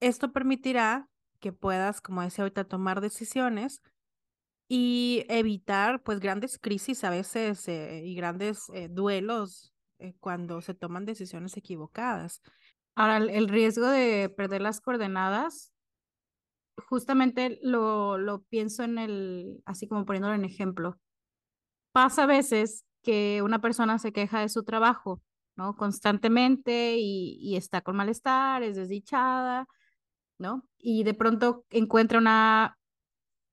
Esto 0.00 0.32
permitirá 0.32 1.08
que 1.40 1.52
puedas, 1.52 2.00
como 2.00 2.22
decía 2.22 2.42
ahorita, 2.42 2.64
tomar 2.64 3.00
decisiones 3.00 3.80
y 4.68 5.24
evitar 5.28 6.02
pues 6.02 6.18
grandes 6.18 6.58
crisis 6.58 7.04
a 7.04 7.10
veces 7.10 7.68
eh, 7.68 8.02
y 8.04 8.14
grandes 8.16 8.64
eh, 8.74 8.88
duelos 8.90 9.72
eh, 9.98 10.14
cuando 10.18 10.60
se 10.60 10.74
toman 10.74 11.04
decisiones 11.04 11.56
equivocadas. 11.56 12.42
Ahora, 12.94 13.18
el 13.18 13.48
riesgo 13.48 13.86
de 13.86 14.28
perder 14.28 14.62
las 14.62 14.80
coordenadas 14.80 15.72
justamente 16.88 17.58
lo, 17.62 18.18
lo 18.18 18.42
pienso 18.44 18.82
en 18.84 18.98
el, 18.98 19.62
así 19.64 19.88
como 19.88 20.04
poniéndolo 20.04 20.34
en 20.34 20.44
ejemplo. 20.44 20.98
Pasa 21.92 22.24
a 22.24 22.26
veces 22.26 22.84
que 23.02 23.42
una 23.42 23.60
persona 23.60 23.98
se 23.98 24.12
queja 24.12 24.40
de 24.40 24.48
su 24.48 24.64
trabajo, 24.64 25.22
¿no? 25.56 25.76
Constantemente 25.76 26.96
y, 26.98 27.38
y 27.40 27.56
está 27.56 27.80
con 27.80 27.96
malestar, 27.96 28.62
es 28.62 28.76
desdichada, 28.76 29.66
¿no? 30.38 30.64
Y 30.78 31.04
de 31.04 31.14
pronto 31.14 31.64
encuentra 31.70 32.18
una, 32.18 32.78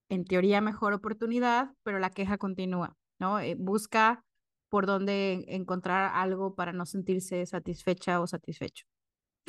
en 0.09 0.25
teoría, 0.25 0.61
mejor 0.61 0.93
oportunidad, 0.93 1.71
pero 1.83 1.99
la 1.99 2.09
queja 2.11 2.37
continúa, 2.37 2.95
¿no? 3.19 3.39
Eh, 3.39 3.55
busca 3.57 4.23
por 4.69 4.85
dónde 4.85 5.45
encontrar 5.49 6.11
algo 6.15 6.55
para 6.55 6.73
no 6.73 6.85
sentirse 6.85 7.45
satisfecha 7.45 8.19
o 8.21 8.27
satisfecho. 8.27 8.85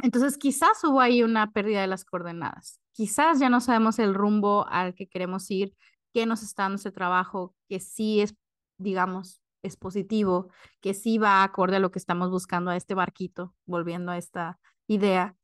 Entonces, 0.03 0.39
quizás 0.39 0.83
hubo 0.85 1.01
ahí 1.01 1.23
una 1.23 1.53
pérdida 1.53 1.81
de 1.81 1.87
las 1.87 2.05
coordenadas. 2.05 2.81
Quizás 2.95 3.41
ya 3.41 3.51
no 3.51 3.61
sabemos 3.61 3.99
el 3.99 4.15
rumbo 4.15 4.67
al 4.69 4.95
que 4.95 5.09
queremos 5.09 5.51
ir, 5.51 5.75
qué 6.13 6.27
nos 6.27 6.43
está 6.43 6.63
dando 6.63 6.77
ese 6.77 6.93
trabajo, 6.93 7.55
que 7.69 7.81
sí 7.81 8.21
es, 8.21 8.35
digamos, 8.79 9.41
es 9.63 9.77
positivo, 9.77 10.49
que 10.81 10.95
sí 10.95 11.19
va 11.19 11.43
acorde 11.43 11.77
a 11.77 11.81
lo 11.81 11.91
que 11.91 11.99
estamos 11.99 12.31
buscando 12.31 12.71
a 12.71 12.77
este 12.77 12.95
barquito, 12.95 13.53
volviendo 13.67 14.13
a 14.13 14.19
esta 14.19 14.61
idea. 14.87 15.37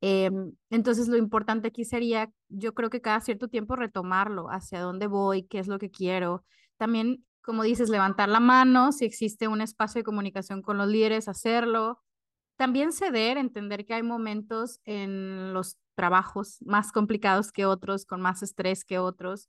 Em, 0.00 0.52
entonces, 0.70 1.08
lo 1.08 1.16
importante 1.16 1.68
aquí 1.68 1.84
sería, 1.84 2.30
yo 2.48 2.74
creo 2.74 2.88
que 2.90 3.00
cada 3.02 3.20
cierto 3.20 3.48
tiempo 3.48 3.76
retomarlo, 3.76 4.50
hacia 4.50 4.80
dónde 4.80 5.06
voy, 5.06 5.44
qué 5.44 5.58
es 5.58 5.68
lo 5.68 5.78
que 5.78 5.90
quiero. 5.90 6.44
También, 6.78 7.24
como 7.42 7.62
dices, 7.62 7.90
levantar 7.90 8.28
la 8.30 8.40
mano, 8.40 8.92
si 8.92 9.04
existe 9.04 9.48
un 9.48 9.60
espacio 9.60 10.00
de 10.00 10.04
comunicación 10.04 10.62
con 10.62 10.78
los 10.78 10.88
líderes, 10.88 11.28
hacerlo, 11.28 12.00
también 12.56 12.92
ceder, 12.92 13.36
entender 13.36 13.84
que 13.84 13.94
hay 13.94 14.02
momentos 14.02 14.80
en 14.84 15.52
los 15.52 15.76
trabajos 15.94 16.58
más 16.62 16.92
complicados 16.92 17.52
que 17.52 17.66
otros, 17.66 18.06
con 18.06 18.20
más 18.20 18.42
estrés 18.42 18.84
que 18.84 18.98
otros, 18.98 19.48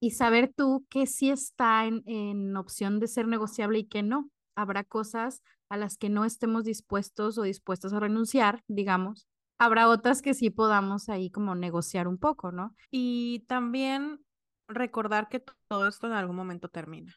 y 0.00 0.10
saber 0.10 0.52
tú 0.54 0.86
que 0.90 1.06
sí 1.06 1.30
está 1.30 1.86
en, 1.86 2.02
en 2.06 2.56
opción 2.56 3.00
de 3.00 3.08
ser 3.08 3.26
negociable 3.26 3.78
y 3.78 3.88
que 3.88 4.02
no. 4.02 4.30
Habrá 4.56 4.84
cosas 4.84 5.42
a 5.68 5.76
las 5.76 5.96
que 5.96 6.08
no 6.08 6.24
estemos 6.24 6.64
dispuestos 6.64 7.38
o 7.38 7.42
dispuestos 7.42 7.92
a 7.92 8.00
renunciar, 8.00 8.62
digamos. 8.68 9.26
Habrá 9.58 9.88
otras 9.88 10.20
que 10.20 10.34
sí 10.34 10.50
podamos 10.50 11.08
ahí 11.08 11.30
como 11.30 11.54
negociar 11.54 12.08
un 12.08 12.18
poco, 12.18 12.52
¿no? 12.52 12.74
Y 12.90 13.44
también 13.48 14.20
recordar 14.68 15.28
que 15.28 15.42
todo 15.68 15.88
esto 15.88 16.06
en 16.06 16.12
algún 16.12 16.36
momento 16.36 16.68
termina. 16.68 17.14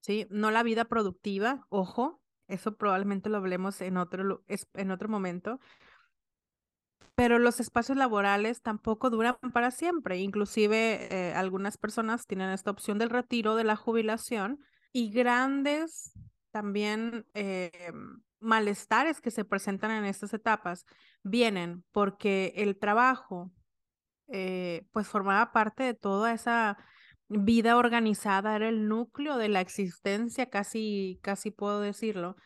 ¿Sí? 0.00 0.26
No 0.30 0.50
la 0.50 0.62
vida 0.62 0.84
productiva, 0.84 1.66
ojo, 1.70 2.20
eso 2.48 2.76
probablemente 2.76 3.28
lo 3.28 3.38
hablemos 3.38 3.80
en 3.80 3.96
otro, 3.96 4.44
en 4.48 4.90
otro 4.90 5.08
momento, 5.08 5.60
pero 7.14 7.38
los 7.38 7.60
espacios 7.60 7.96
laborales 7.96 8.62
tampoco 8.62 9.10
duran 9.10 9.36
para 9.52 9.70
siempre. 9.70 10.18
Inclusive 10.18 11.08
eh, 11.10 11.34
algunas 11.34 11.78
personas 11.78 12.26
tienen 12.26 12.50
esta 12.50 12.70
opción 12.70 12.98
del 12.98 13.10
retiro, 13.10 13.54
de 13.54 13.64
la 13.64 13.76
jubilación 13.76 14.60
y 14.92 15.10
grandes 15.10 16.12
también 16.50 17.26
eh, 17.34 17.92
malestares 18.40 19.20
que 19.20 19.30
se 19.30 19.44
presentan 19.44 19.90
en 19.90 20.04
estas 20.04 20.34
etapas 20.34 20.86
vienen 21.22 21.84
porque 21.92 22.52
el 22.56 22.78
trabajo 22.78 23.50
eh, 24.28 24.86
pues 24.92 25.08
formaba 25.08 25.52
parte 25.52 25.82
de 25.82 25.94
toda 25.94 26.32
esa 26.32 26.78
vida 27.28 27.76
organizada, 27.76 28.56
era 28.56 28.68
el 28.68 28.88
núcleo 28.88 29.36
de 29.36 29.48
la 29.48 29.60
existencia, 29.60 30.50
casi, 30.50 31.18
casi 31.22 31.50
puedo 31.50 31.80
decirlo. 31.80 32.36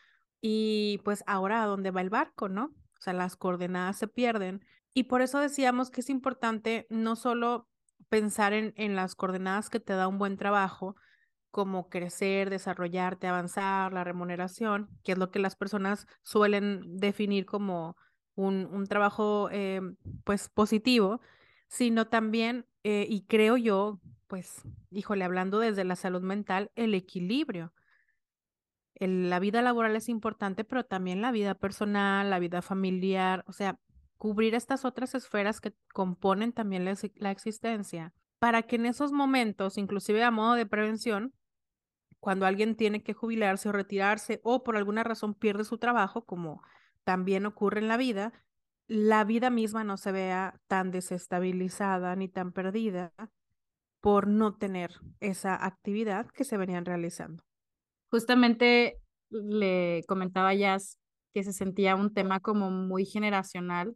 Y 0.41 1.01
pues 1.03 1.23
ahora 1.27 1.63
a 1.63 1.65
dónde 1.65 1.91
va 1.91 2.01
el 2.01 2.09
barco, 2.09 2.49
¿no? 2.49 2.65
O 2.65 3.01
sea, 3.01 3.13
las 3.13 3.35
coordenadas 3.35 3.97
se 3.97 4.07
pierden. 4.07 4.65
Y 4.93 5.03
por 5.03 5.21
eso 5.21 5.39
decíamos 5.39 5.91
que 5.91 6.01
es 6.01 6.09
importante 6.09 6.87
no 6.89 7.15
solo 7.15 7.67
pensar 8.09 8.53
en, 8.53 8.73
en 8.75 8.95
las 8.95 9.15
coordenadas 9.15 9.69
que 9.69 9.79
te 9.79 9.93
da 9.93 10.07
un 10.07 10.17
buen 10.17 10.37
trabajo, 10.37 10.95
como 11.51 11.89
crecer, 11.89 12.49
desarrollarte, 12.49 13.27
avanzar, 13.27 13.91
la 13.93 14.03
remuneración, 14.03 14.89
que 15.03 15.13
es 15.13 15.17
lo 15.17 15.31
que 15.31 15.39
las 15.39 15.55
personas 15.55 16.05
suelen 16.21 16.97
definir 16.97 17.45
como 17.45 17.95
un, 18.35 18.67
un 18.71 18.85
trabajo 18.85 19.49
eh, 19.51 19.81
pues 20.23 20.49
positivo, 20.49 21.21
sino 21.67 22.07
también, 22.07 22.65
eh, 22.83 23.05
y 23.09 23.25
creo 23.25 23.57
yo, 23.57 23.99
pues, 24.29 24.61
híjole, 24.91 25.25
hablando 25.25 25.59
desde 25.59 25.83
la 25.83 25.95
salud 25.95 26.21
mental, 26.21 26.71
el 26.75 26.93
equilibrio. 26.93 27.73
la 28.99 29.39
vida 29.39 29.61
laboral 29.61 29.95
es 29.95 30.07
importante, 30.07 30.63
pero 30.63 30.85
también 30.85 31.21
la 31.21 31.31
vida 31.31 31.55
personal, 31.55 32.29
la 32.29 32.37
vida 32.39 32.61
familiar, 32.61 33.43
o 33.47 33.53
sea, 33.53 33.79
cubrir 34.17 34.53
estas 34.53 34.85
otras 34.85 35.15
esferas 35.15 35.59
que 35.61 35.73
componen 35.93 36.53
también 36.53 36.85
la, 36.85 36.95
la 37.15 37.31
existencia, 37.31 38.13
para 38.37 38.63
que 38.63 38.75
en 38.75 38.85
esos 38.85 39.11
momentos, 39.11 39.77
inclusive 39.77 40.23
a 40.23 40.31
modo 40.31 40.53
de 40.53 40.67
prevención, 40.67 41.33
cuando 42.19 42.45
alguien 42.45 42.75
tiene 42.75 43.01
que 43.01 43.13
jubilarse 43.13 43.69
o 43.69 43.71
retirarse 43.71 44.41
o 44.43 44.63
por 44.63 44.77
alguna 44.77 45.03
razón 45.03 45.33
pierde 45.33 45.63
su 45.63 45.79
trabajo, 45.79 46.25
como 46.25 46.61
también 47.03 47.47
ocurre 47.47 47.79
en 47.79 47.87
la 47.87 47.97
vida, 47.97 48.33
la 48.85 49.23
vida 49.23 49.49
misma 49.49 49.83
no 49.83 49.97
se 49.97 50.11
vea 50.11 50.59
tan 50.67 50.91
desestabilizada 50.91 52.15
ni 52.15 52.27
tan 52.27 52.51
perdida 52.51 53.13
por 54.01 54.27
no 54.27 54.55
tener 54.55 54.99
esa 55.19 55.65
actividad 55.65 56.27
que 56.27 56.43
se 56.43 56.57
venían 56.57 56.85
realizando. 56.85 57.43
Justamente 58.09 58.99
le 59.29 60.03
comentaba 60.07 60.53
Jazz 60.53 60.97
que 61.33 61.43
se 61.43 61.53
sentía 61.53 61.95
un 61.95 62.13
tema 62.13 62.39
como 62.39 62.71
muy 62.71 63.05
generacional, 63.05 63.95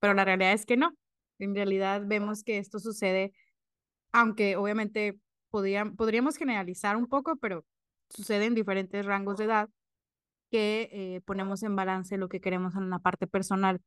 pero 0.00 0.14
la 0.14 0.24
realidad 0.24 0.52
es 0.52 0.66
que 0.66 0.76
no. 0.76 0.92
En 1.38 1.54
realidad 1.54 2.02
vemos 2.06 2.42
que 2.44 2.58
esto 2.58 2.78
sucede, 2.78 3.32
aunque 4.12 4.56
obviamente 4.56 5.18
podríamos 5.50 6.36
generalizar 6.36 6.96
un 6.96 7.06
poco, 7.06 7.36
pero 7.36 7.64
sucede 8.10 8.44
en 8.46 8.54
diferentes 8.54 9.04
rangos 9.04 9.38
de 9.38 9.44
edad 9.44 9.70
que 10.50 10.88
eh, 10.92 11.20
ponemos 11.22 11.62
en 11.62 11.74
balance 11.74 12.16
lo 12.18 12.28
que 12.28 12.40
queremos 12.40 12.76
en 12.76 12.90
la 12.90 12.98
parte 12.98 13.26
personal. 13.26 13.80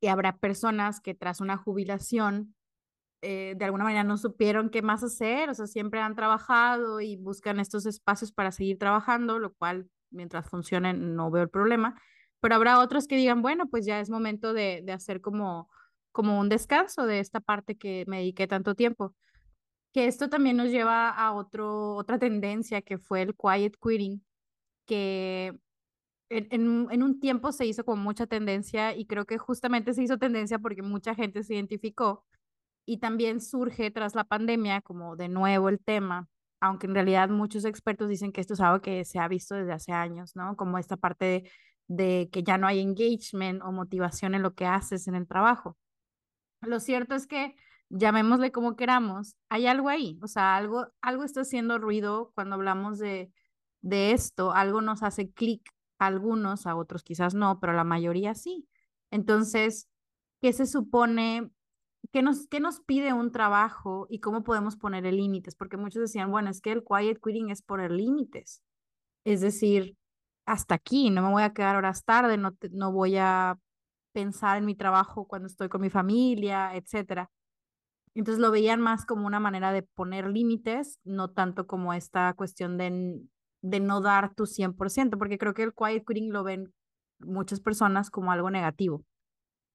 Y 0.00 0.08
habrá 0.08 0.36
personas 0.36 1.00
que 1.00 1.14
tras 1.14 1.40
una 1.40 1.56
jubilación 1.56 2.54
eh, 3.22 3.54
de 3.56 3.64
alguna 3.64 3.84
manera 3.84 4.02
no 4.02 4.18
supieron 4.18 4.68
qué 4.68 4.82
más 4.82 5.04
hacer, 5.04 5.48
o 5.48 5.54
sea, 5.54 5.66
siempre 5.66 6.00
han 6.00 6.16
trabajado 6.16 7.00
y 7.00 7.16
buscan 7.16 7.60
estos 7.60 7.86
espacios 7.86 8.32
para 8.32 8.50
seguir 8.50 8.78
trabajando, 8.78 9.38
lo 9.38 9.54
cual 9.54 9.88
mientras 10.10 10.48
funcionen 10.50 11.14
no 11.14 11.30
veo 11.30 11.44
el 11.44 11.48
problema, 11.48 12.00
pero 12.40 12.56
habrá 12.56 12.80
otros 12.80 13.06
que 13.06 13.16
digan, 13.16 13.40
bueno, 13.40 13.68
pues 13.68 13.86
ya 13.86 14.00
es 14.00 14.10
momento 14.10 14.52
de, 14.52 14.82
de 14.84 14.92
hacer 14.92 15.20
como, 15.20 15.70
como 16.10 16.40
un 16.40 16.48
descanso 16.48 17.06
de 17.06 17.20
esta 17.20 17.40
parte 17.40 17.78
que 17.78 18.04
me 18.08 18.18
dediqué 18.18 18.48
tanto 18.48 18.74
tiempo. 18.74 19.14
Que 19.92 20.06
esto 20.06 20.28
también 20.28 20.56
nos 20.56 20.70
lleva 20.70 21.10
a 21.10 21.32
otro, 21.32 21.94
otra 21.96 22.18
tendencia 22.18 22.82
que 22.82 22.98
fue 22.98 23.22
el 23.22 23.36
quiet 23.36 23.76
quitting, 23.80 24.24
que 24.86 25.56
en, 26.30 26.88
en, 26.90 27.02
un 27.02 27.20
tiempo 27.20 27.52
se 27.52 27.66
hizo 27.66 27.84
con 27.84 28.00
mucha 28.00 28.26
tendencia 28.26 28.96
y 28.96 29.06
creo 29.06 29.26
que 29.26 29.38
justamente 29.38 29.94
se 29.94 30.02
hizo 30.02 30.18
tendencia 30.18 30.58
porque 30.58 30.82
mucha 30.82 31.14
gente 31.14 31.44
se 31.44 31.54
identificó 31.54 32.24
y 32.84 32.98
también 32.98 33.40
surge 33.40 33.90
tras 33.90 34.14
la 34.14 34.24
pandemia 34.24 34.80
como 34.80 35.16
de 35.16 35.28
nuevo 35.28 35.68
el 35.68 35.78
tema, 35.80 36.28
aunque 36.60 36.86
en 36.86 36.94
realidad 36.94 37.28
muchos 37.28 37.64
expertos 37.64 38.08
dicen 38.08 38.32
que 38.32 38.40
esto 38.40 38.54
es 38.54 38.60
algo 38.60 38.80
que 38.82 39.04
se 39.04 39.18
ha 39.18 39.28
visto 39.28 39.54
desde 39.54 39.72
hace 39.72 39.92
años, 39.92 40.36
¿no? 40.36 40.56
Como 40.56 40.78
esta 40.78 40.96
parte 40.96 41.50
de, 41.88 42.28
que 42.32 42.42
ya 42.42 42.58
no 42.58 42.66
hay 42.66 42.80
engagement 42.80 43.62
o 43.62 43.72
motivación 43.72 44.34
en 44.34 44.42
lo 44.42 44.54
que 44.54 44.66
haces 44.66 45.08
en 45.08 45.14
el 45.14 45.26
trabajo. 45.26 45.76
Lo 46.60 46.80
cierto 46.80 47.14
es 47.14 47.26
que 47.26 47.54
llamémosle 47.88 48.52
como 48.52 48.76
queramos, 48.76 49.36
hay 49.48 49.66
algo 49.66 49.88
ahí, 49.88 50.18
o 50.22 50.26
sea, 50.26 50.56
algo, 50.56 50.86
algo 51.02 51.24
está 51.24 51.42
haciendo 51.42 51.78
ruido 51.78 52.32
cuando 52.34 52.54
hablamos 52.54 52.98
de, 52.98 53.30
de 53.82 54.12
esto, 54.12 54.52
algo 54.52 54.80
nos 54.80 55.02
hace 55.02 55.30
clic 55.30 55.68
a 55.98 56.06
algunos, 56.06 56.66
a 56.66 56.74
otros 56.76 57.02
quizás 57.02 57.34
no, 57.34 57.60
pero 57.60 57.72
a 57.72 57.76
la 57.76 57.84
mayoría 57.84 58.34
sí. 58.34 58.66
Entonces, 59.10 59.88
¿qué 60.40 60.52
se 60.52 60.66
supone? 60.66 61.50
¿Qué 62.10 62.22
nos, 62.22 62.46
qué 62.48 62.60
nos 62.60 62.80
pide 62.80 63.12
un 63.12 63.32
trabajo 63.32 64.06
y 64.10 64.20
cómo 64.20 64.42
podemos 64.42 64.76
poner 64.76 65.04
límites? 65.04 65.54
Porque 65.54 65.76
muchos 65.76 66.02
decían, 66.02 66.30
bueno, 66.30 66.50
es 66.50 66.60
que 66.60 66.72
el 66.72 66.82
quiet 66.84 67.20
quitting 67.22 67.50
es 67.50 67.62
poner 67.62 67.90
límites. 67.90 68.62
Es 69.24 69.40
decir, 69.40 69.96
hasta 70.46 70.74
aquí, 70.74 71.10
no 71.10 71.22
me 71.22 71.30
voy 71.30 71.42
a 71.44 71.52
quedar 71.54 71.76
horas 71.76 72.04
tarde, 72.04 72.36
no, 72.36 72.56
no 72.72 72.92
voy 72.92 73.16
a 73.18 73.58
pensar 74.12 74.58
en 74.58 74.66
mi 74.66 74.74
trabajo 74.74 75.26
cuando 75.26 75.46
estoy 75.46 75.68
con 75.68 75.80
mi 75.80 75.90
familia, 75.90 76.74
etcétera. 76.74 77.30
Entonces 78.14 78.40
lo 78.40 78.50
veían 78.50 78.80
más 78.80 79.06
como 79.06 79.26
una 79.26 79.40
manera 79.40 79.72
de 79.72 79.82
poner 79.82 80.28
límites, 80.28 80.98
no 81.04 81.30
tanto 81.30 81.66
como 81.66 81.94
esta 81.94 82.34
cuestión 82.34 82.76
de, 82.76 83.20
de 83.62 83.80
no 83.80 84.00
dar 84.00 84.34
tu 84.34 84.46
100%, 84.46 85.18
porque 85.18 85.38
creo 85.38 85.54
que 85.54 85.62
el 85.62 85.74
quiet 85.74 86.04
quitting 86.06 86.32
lo 86.32 86.44
ven 86.44 86.74
muchas 87.20 87.60
personas 87.60 88.10
como 88.10 88.32
algo 88.32 88.50
negativo, 88.50 89.04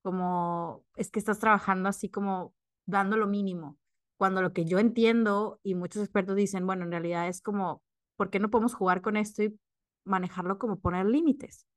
como 0.08 0.86
es 0.96 1.12
que 1.12 1.20
estás 1.20 1.38
trabajando 1.38 1.90
así 1.90 2.08
como 2.08 2.54
dando 2.86 3.18
lo 3.18 3.28
mínimo, 3.28 3.78
cuando 4.16 4.42
lo 4.42 4.54
que 4.54 4.64
yo 4.64 4.80
entiendo 4.80 5.60
y 5.64 5.76
muchos 5.76 6.02
expertos 6.02 6.38
dicen, 6.38 6.66
bueno, 6.66 6.86
en 6.86 6.92
realidad 6.92 7.28
es 7.28 7.42
como, 7.42 7.84
¿por 8.16 8.30
qué 8.30 8.40
no 8.40 8.50
podemos 8.50 8.74
jugar 8.74 9.02
con 9.02 9.18
esto 9.18 9.44
y 9.44 9.60
manejarlo 10.06 10.60
como 10.60 10.80
poner 10.80 11.08
límites? 11.08 11.68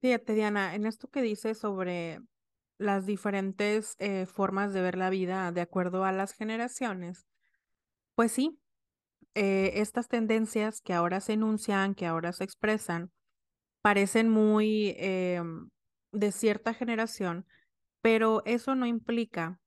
Fíjate, 0.00 0.34
Diana, 0.34 0.74
en 0.74 0.86
esto 0.86 1.06
que 1.06 1.22
dices 1.22 1.56
sobre 1.58 2.20
las 2.78 3.06
diferentes 3.06 3.94
eh, 4.00 4.26
formas 4.26 4.72
de 4.72 4.82
ver 4.82 4.98
la 4.98 5.08
vida 5.08 5.52
de 5.52 5.60
acuerdo 5.60 6.04
a 6.04 6.10
las 6.10 6.32
generaciones, 6.32 7.28
pues 8.16 8.32
sí, 8.32 8.58
eh, 9.36 9.74
estas 9.76 10.08
tendencias 10.08 10.80
que 10.80 10.94
ahora 10.94 11.20
se 11.20 11.34
enuncian, 11.34 11.94
que 11.94 12.06
ahora 12.06 12.32
se 12.32 12.42
expresan, 12.42 13.12
parecen 13.82 14.28
muy 14.28 14.94
em, 14.98 15.68
de 16.12 16.32
cierta 16.32 16.74
generación, 16.74 17.46
pero 18.00 18.42
eso 18.46 18.74
no 18.74 18.86
implica 18.86 19.60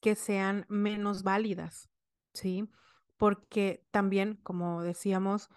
que 0.00 0.14
sean 0.14 0.66
menos 0.68 1.22
válidas, 1.22 1.88
¿sí? 2.34 2.68
Porque 3.16 3.84
también, 3.90 4.38
como 4.42 4.82
decíamos, 4.82 5.48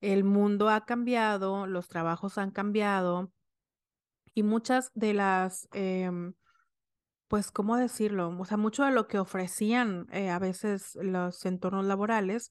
el 0.00 0.24
mundo 0.24 0.68
ha 0.70 0.84
cambiado, 0.84 1.66
los 1.66 1.88
trabajos 1.88 2.38
han 2.38 2.50
cambiado 2.50 3.32
y 4.34 4.42
muchas 4.42 4.90
de 4.94 5.14
las 5.14 5.68
em, 5.72 6.34
pues, 7.28 7.50
¿cómo 7.50 7.76
decirlo? 7.76 8.28
O 8.38 8.44
sea, 8.44 8.56
mucho 8.56 8.84
de 8.84 8.92
lo 8.92 9.08
que 9.08 9.18
ofrecían 9.18 10.06
eh, 10.12 10.30
a 10.30 10.38
veces 10.38 10.96
los 11.02 11.44
entornos 11.44 11.84
laborales, 11.86 12.50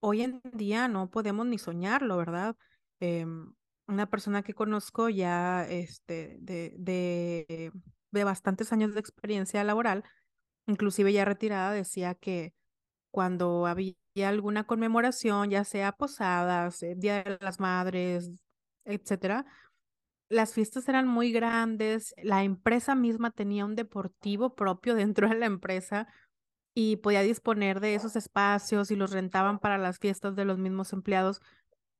hoy 0.00 0.22
en 0.22 0.40
día 0.54 0.88
no 0.88 1.10
podemos 1.10 1.46
ni 1.46 1.58
soñarlo, 1.58 2.16
¿verdad? 2.16 2.56
Em, 3.00 3.52
una 3.92 4.10
persona 4.10 4.42
que 4.42 4.54
conozco 4.54 5.08
ya 5.08 5.66
este, 5.68 6.38
de, 6.40 6.74
de, 6.78 7.72
de 8.10 8.24
bastantes 8.24 8.72
años 8.72 8.94
de 8.94 9.00
experiencia 9.00 9.62
laboral, 9.64 10.04
inclusive 10.66 11.12
ya 11.12 11.24
retirada, 11.24 11.72
decía 11.72 12.14
que 12.14 12.54
cuando 13.10 13.66
había 13.66 13.94
alguna 14.26 14.64
conmemoración, 14.64 15.50
ya 15.50 15.64
sea 15.64 15.92
posadas, 15.92 16.82
eh, 16.82 16.94
Día 16.96 17.22
de 17.22 17.38
las 17.40 17.60
Madres, 17.60 18.30
etcétera, 18.84 19.46
las 20.28 20.54
fiestas 20.54 20.88
eran 20.88 21.06
muy 21.06 21.30
grandes, 21.30 22.14
la 22.22 22.42
empresa 22.42 22.94
misma 22.94 23.30
tenía 23.30 23.64
un 23.64 23.76
deportivo 23.76 24.54
propio 24.54 24.94
dentro 24.96 25.28
de 25.28 25.36
la 25.36 25.46
empresa 25.46 26.08
y 26.74 26.96
podía 26.96 27.22
disponer 27.22 27.80
de 27.80 27.94
esos 27.94 28.16
espacios 28.16 28.90
y 28.90 28.96
los 28.96 29.12
rentaban 29.12 29.58
para 29.58 29.76
las 29.78 29.98
fiestas 29.98 30.34
de 30.36 30.46
los 30.46 30.58
mismos 30.58 30.92
empleados. 30.94 31.40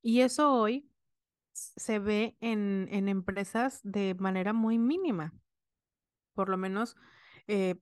Y 0.00 0.20
eso 0.20 0.52
hoy 0.54 0.90
se 1.52 1.99
ve 1.99 2.37
en, 2.40 2.88
en 2.90 3.09
empresas 3.09 3.80
de 3.82 4.14
manera 4.14 4.52
muy 4.52 4.78
mínima. 4.78 5.32
Por 6.35 6.49
lo 6.49 6.56
menos 6.56 6.97
eh, 7.47 7.76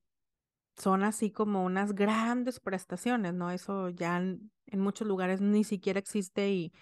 son 0.76 1.04
así 1.04 1.30
como 1.30 1.64
unas 1.64 1.94
grandes 1.94 2.60
prestaciones, 2.60 3.34
¿no? 3.34 3.50
Eso 3.50 3.90
ya 3.90 4.16
en, 4.16 4.50
en 4.66 4.80
muchos 4.80 5.06
lugares 5.06 5.40
ni 5.40 5.64
siquiera 5.64 5.98
existe 5.98 6.50
y 6.50 6.72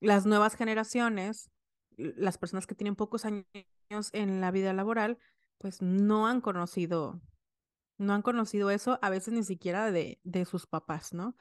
las 0.00 0.26
nuevas 0.26 0.54
generaciones 0.54 1.50
las 1.98 2.38
personas 2.38 2.66
que 2.66 2.74
tienen 2.74 2.96
pocos 2.96 3.24
años 3.24 3.44
en 4.12 4.40
la 4.40 4.50
vida 4.50 4.72
laboral, 4.72 5.18
pues 5.58 5.82
no 5.82 6.26
han 6.26 6.40
conocido, 6.40 7.20
no 7.98 8.14
han 8.14 8.22
conocido 8.22 8.70
eso, 8.70 8.98
a 9.02 9.10
veces 9.10 9.34
ni 9.34 9.42
siquiera 9.42 9.90
de, 9.90 10.20
de 10.22 10.44
sus 10.44 10.66
papás, 10.66 11.12
¿no? 11.12 11.36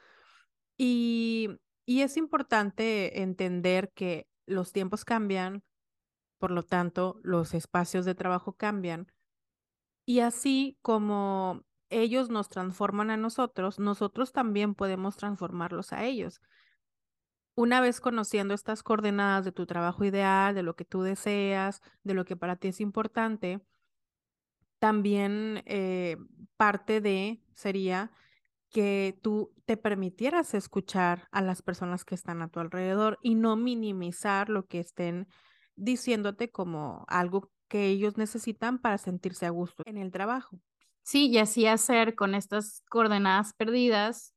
Y, 0.78 1.50
y 1.86 2.02
es 2.02 2.18
importante 2.18 3.22
entender 3.22 3.92
que 3.94 4.28
los 4.48 4.72
tiempos 4.72 5.06
cambian, 5.06 5.64
por 6.40 6.50
lo 6.50 6.64
tanto, 6.64 7.20
los 7.22 7.54
espacios 7.54 8.06
de 8.06 8.16
trabajo 8.16 8.54
cambian. 8.54 9.12
Y 10.06 10.22
así 10.22 10.80
como 10.82 11.64
ellos 11.90 12.30
nos 12.30 12.50
transforman 12.50 13.12
a 13.12 13.18
nosotros, 13.18 13.78
nosotros 13.78 14.32
también 14.32 14.74
podemos 14.74 15.18
transformarlos 15.18 15.94
a 15.94 16.06
ellos 16.06 16.42
una 17.58 17.82
vez 17.82 18.00
conociendo 18.00 18.54
estas 18.54 18.84
coordenadas 18.84 19.44
de 19.44 19.52
tu 19.52 19.66
trabajo 19.66 20.06
ideal, 20.06 20.54
de 20.54 20.62
lo 20.62 20.76
que 20.76 20.86
tú 20.86 21.02
deseas, 21.02 21.82
de 22.04 22.14
lo 22.14 22.24
que 22.24 22.36
para 22.36 22.56
ti 22.56 22.68
es 22.68 22.80
importante, 22.80 23.62
también 24.78 25.64
eh, 25.66 26.18
parte 26.56 27.02
de 27.02 27.42
sería 27.56 28.12
que 28.78 29.18
tú 29.24 29.56
te 29.66 29.76
permitieras 29.76 30.54
escuchar 30.54 31.28
a 31.32 31.42
las 31.42 31.64
personas 31.64 32.06
que 32.06 32.14
están 32.14 32.44
a 32.44 32.50
tu 32.50 32.60
alrededor 32.60 33.18
y 33.24 33.34
no 33.34 33.56
minimizar 33.56 34.50
lo 34.50 34.68
que 34.68 34.80
estén 34.80 35.28
diciéndote 35.76 36.52
como 36.52 37.04
algo 37.08 37.50
que 37.70 37.88
ellos 37.88 38.18
necesitan 38.18 38.78
para 38.78 39.00
sentirse 39.00 39.48
a 39.48 39.50
gusto 39.50 39.82
en 39.88 39.98
el 39.98 40.12
trabajo. 40.12 40.60
Sí, 41.02 41.28
y 41.28 41.40
así 41.40 41.66
hacer 41.66 42.14
con 42.14 42.36
estas 42.36 42.84
coordenadas 42.88 43.56
perdidas 43.56 44.36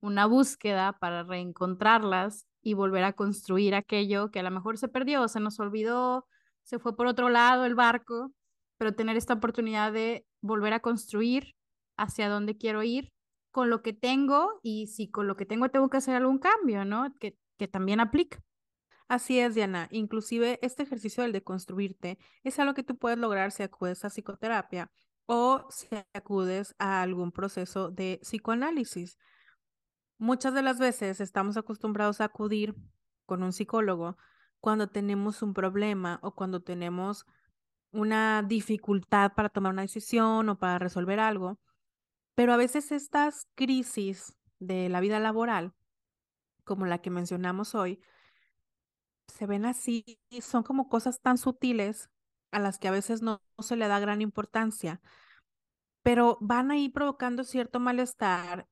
una 0.00 0.24
búsqueda 0.24 0.96
para 1.00 1.24
reencontrarlas 1.24 2.46
y 2.62 2.74
volver 2.74 3.02
a 3.02 3.14
construir 3.14 3.74
aquello 3.74 4.30
que 4.30 4.38
a 4.38 4.44
lo 4.44 4.52
mejor 4.52 4.78
se 4.78 4.86
perdió, 4.86 5.26
se 5.26 5.40
nos 5.40 5.58
olvidó, 5.58 6.28
se 6.62 6.78
fue 6.78 6.94
por 6.94 7.08
otro 7.08 7.28
lado 7.28 7.64
el 7.64 7.74
barco, 7.74 8.30
pero 8.78 8.94
tener 8.94 9.16
esta 9.16 9.34
oportunidad 9.34 9.92
de 9.92 10.24
volver 10.42 10.74
a 10.74 10.78
construir 10.78 11.56
hacia 11.96 12.28
dónde 12.28 12.56
quiero 12.56 12.84
ir 12.84 13.10
con 13.50 13.70
lo 13.70 13.82
que 13.82 13.92
tengo 13.92 14.60
y 14.62 14.86
si 14.88 15.10
con 15.10 15.26
lo 15.26 15.36
que 15.36 15.46
tengo 15.46 15.70
tengo 15.70 15.90
que 15.90 15.98
hacer 15.98 16.16
algún 16.16 16.38
cambio, 16.38 16.84
¿no? 16.84 17.14
Que, 17.18 17.36
que 17.58 17.68
también 17.68 18.00
aplica. 18.00 18.42
Así 19.08 19.40
es, 19.40 19.56
Diana. 19.56 19.88
Inclusive 19.90 20.58
este 20.62 20.84
ejercicio 20.84 21.24
del 21.24 21.32
de 21.32 21.42
construirte 21.42 22.18
es 22.44 22.58
algo 22.60 22.74
que 22.74 22.84
tú 22.84 22.96
puedes 22.96 23.18
lograr 23.18 23.50
si 23.50 23.64
acudes 23.64 24.04
a 24.04 24.08
psicoterapia 24.08 24.90
o 25.26 25.66
si 25.70 25.88
acudes 26.14 26.74
a 26.78 27.02
algún 27.02 27.32
proceso 27.32 27.90
de 27.90 28.20
psicoanálisis. 28.22 29.18
Muchas 30.18 30.54
de 30.54 30.62
las 30.62 30.78
veces 30.78 31.20
estamos 31.20 31.56
acostumbrados 31.56 32.20
a 32.20 32.26
acudir 32.26 32.76
con 33.26 33.42
un 33.42 33.52
psicólogo 33.52 34.16
cuando 34.60 34.88
tenemos 34.88 35.42
un 35.42 35.54
problema 35.54 36.20
o 36.22 36.34
cuando 36.34 36.62
tenemos 36.62 37.26
una 37.92 38.44
dificultad 38.46 39.32
para 39.34 39.48
tomar 39.48 39.72
una 39.72 39.82
decisión 39.82 40.48
o 40.48 40.58
para 40.58 40.78
resolver 40.78 41.18
algo, 41.18 41.58
pero 42.40 42.54
a 42.54 42.56
veces 42.56 42.90
estas 42.90 43.46
crisis 43.54 44.34
de 44.60 44.88
la 44.88 45.00
vida 45.00 45.18
laboral, 45.18 45.74
como 46.64 46.86
la 46.86 47.02
que 47.02 47.10
mencionamos 47.10 47.74
hoy, 47.74 48.00
se 49.26 49.44
ven 49.44 49.66
así, 49.66 50.18
son 50.40 50.62
como 50.62 50.88
cosas 50.88 51.20
tan 51.20 51.36
sutiles 51.36 52.08
a 52.50 52.58
las 52.58 52.78
que 52.78 52.88
a 52.88 52.92
veces 52.92 53.20
no, 53.20 53.42
no 53.58 53.62
se 53.62 53.76
le 53.76 53.88
da 53.88 54.00
gran 54.00 54.22
importancia, 54.22 55.02
pero 56.02 56.38
van 56.40 56.70
a 56.70 56.78
ir 56.78 56.94
provocando 56.94 57.44
cierto 57.44 57.78
malestar 57.78 58.66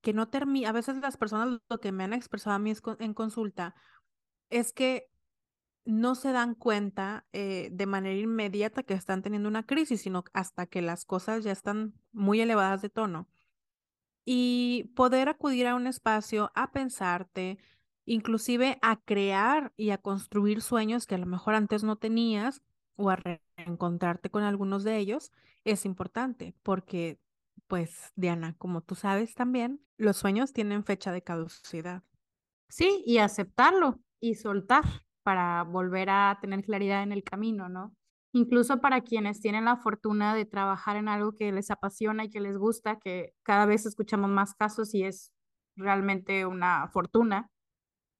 que 0.00 0.12
no 0.12 0.28
termina, 0.28 0.68
a 0.68 0.72
veces 0.72 0.98
las 0.98 1.16
personas 1.16 1.58
lo 1.68 1.80
que 1.80 1.90
me 1.90 2.04
han 2.04 2.12
expresado 2.12 2.54
a 2.54 2.60
mí 2.60 2.72
en 3.00 3.14
consulta 3.14 3.74
es 4.48 4.72
que 4.72 5.10
no 5.86 6.14
se 6.16 6.32
dan 6.32 6.54
cuenta 6.54 7.26
eh, 7.32 7.70
de 7.72 7.86
manera 7.86 8.18
inmediata 8.20 8.82
que 8.82 8.94
están 8.94 9.22
teniendo 9.22 9.48
una 9.48 9.64
crisis, 9.66 10.02
sino 10.02 10.24
hasta 10.32 10.66
que 10.66 10.82
las 10.82 11.04
cosas 11.04 11.44
ya 11.44 11.52
están 11.52 11.94
muy 12.12 12.40
elevadas 12.40 12.82
de 12.82 12.90
tono. 12.90 13.28
Y 14.24 14.92
poder 14.96 15.28
acudir 15.28 15.68
a 15.68 15.76
un 15.76 15.86
espacio 15.86 16.50
a 16.54 16.72
pensarte, 16.72 17.58
inclusive 18.04 18.78
a 18.82 19.00
crear 19.00 19.72
y 19.76 19.90
a 19.90 19.98
construir 19.98 20.60
sueños 20.60 21.06
que 21.06 21.14
a 21.14 21.18
lo 21.18 21.26
mejor 21.26 21.54
antes 21.54 21.84
no 21.84 21.96
tenías 21.96 22.62
o 22.96 23.10
a 23.10 23.16
reencontrarte 23.16 24.30
con 24.30 24.42
algunos 24.42 24.82
de 24.82 24.98
ellos, 24.98 25.30
es 25.64 25.84
importante 25.84 26.54
porque 26.62 27.20
pues 27.68 28.12
Diana, 28.16 28.54
como 28.58 28.80
tú 28.80 28.94
sabes 28.94 29.34
también, 29.34 29.80
los 29.96 30.16
sueños 30.16 30.52
tienen 30.52 30.84
fecha 30.84 31.12
de 31.12 31.22
caducidad. 31.22 32.02
Sí, 32.68 33.02
y 33.06 33.18
aceptarlo 33.18 34.00
y 34.20 34.34
soltar 34.34 35.05
para 35.26 35.64
volver 35.64 36.08
a 36.08 36.38
tener 36.40 36.62
claridad 36.62 37.02
en 37.02 37.10
el 37.10 37.24
camino, 37.24 37.68
¿no? 37.68 37.92
Incluso 38.32 38.80
para 38.80 39.00
quienes 39.00 39.40
tienen 39.40 39.64
la 39.64 39.76
fortuna 39.76 40.36
de 40.36 40.44
trabajar 40.44 40.94
en 40.96 41.08
algo 41.08 41.32
que 41.32 41.50
les 41.50 41.72
apasiona 41.72 42.22
y 42.22 42.30
que 42.30 42.38
les 42.38 42.56
gusta, 42.56 43.00
que 43.00 43.34
cada 43.42 43.66
vez 43.66 43.86
escuchamos 43.86 44.30
más 44.30 44.54
casos 44.54 44.94
y 44.94 45.02
es 45.02 45.32
realmente 45.74 46.46
una 46.46 46.86
fortuna. 46.92 47.50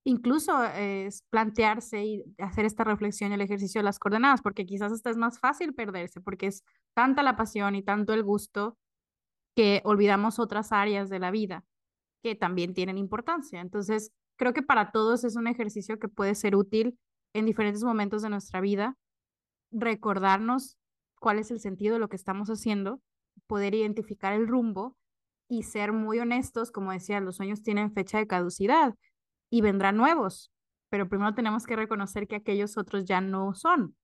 Incluso 0.04 0.64
es 0.64 1.22
plantearse 1.30 2.04
y 2.04 2.24
hacer 2.38 2.64
esta 2.64 2.82
reflexión 2.82 3.30
y 3.30 3.34
el 3.34 3.40
ejercicio 3.40 3.78
de 3.78 3.84
las 3.84 4.00
coordenadas, 4.00 4.42
porque 4.42 4.66
quizás 4.66 4.90
hasta 4.90 5.10
es 5.10 5.16
más 5.16 5.38
fácil 5.38 5.74
perderse, 5.74 6.20
porque 6.20 6.48
es 6.48 6.64
tanta 6.92 7.22
la 7.22 7.36
pasión 7.36 7.76
y 7.76 7.84
tanto 7.84 8.14
el 8.14 8.24
gusto 8.24 8.78
que 9.54 9.80
olvidamos 9.84 10.40
otras 10.40 10.72
áreas 10.72 11.08
de 11.08 11.20
la 11.20 11.30
vida 11.30 11.64
que 12.24 12.34
también 12.34 12.74
tienen 12.74 12.98
importancia. 12.98 13.60
Entonces, 13.60 14.10
creo 14.36 14.52
que 14.52 14.62
para 14.62 14.90
todos 14.92 15.24
es 15.24 15.36
un 15.36 15.46
ejercicio 15.46 15.98
que 15.98 16.08
puede 16.08 16.34
ser 16.34 16.56
útil 16.56 16.98
en 17.34 17.46
diferentes 17.46 17.82
momentos 17.82 18.22
de 18.22 18.30
nuestra 18.30 18.60
vida, 18.60 18.96
recordarnos 19.70 20.78
cuál 21.18 21.38
es 21.38 21.50
el 21.50 21.60
sentido 21.60 21.94
de 21.94 22.00
lo 22.00 22.08
que 22.08 22.16
estamos 22.16 22.48
haciendo, 22.48 23.00
poder 23.46 23.74
identificar 23.74 24.32
el 24.32 24.46
rumbo 24.46 24.96
y 25.48 25.64
ser 25.64 25.92
muy 25.92 26.18
honestos, 26.18 26.70
como 26.70 26.92
decía, 26.92 27.20
los 27.20 27.36
sueños 27.36 27.62
tienen 27.62 27.92
fecha 27.92 28.18
de 28.18 28.26
caducidad 28.26 28.94
y 29.50 29.60
vendrán 29.60 29.96
nuevos, 29.96 30.50
pero 30.90 31.08
primero 31.08 31.34
tenemos 31.34 31.66
que 31.66 31.76
reconocer 31.76 32.26
que 32.26 32.36
aquellos 32.36 32.76
otros 32.78 33.04
ya 33.04 33.20
no 33.20 33.54
son. 33.54 33.96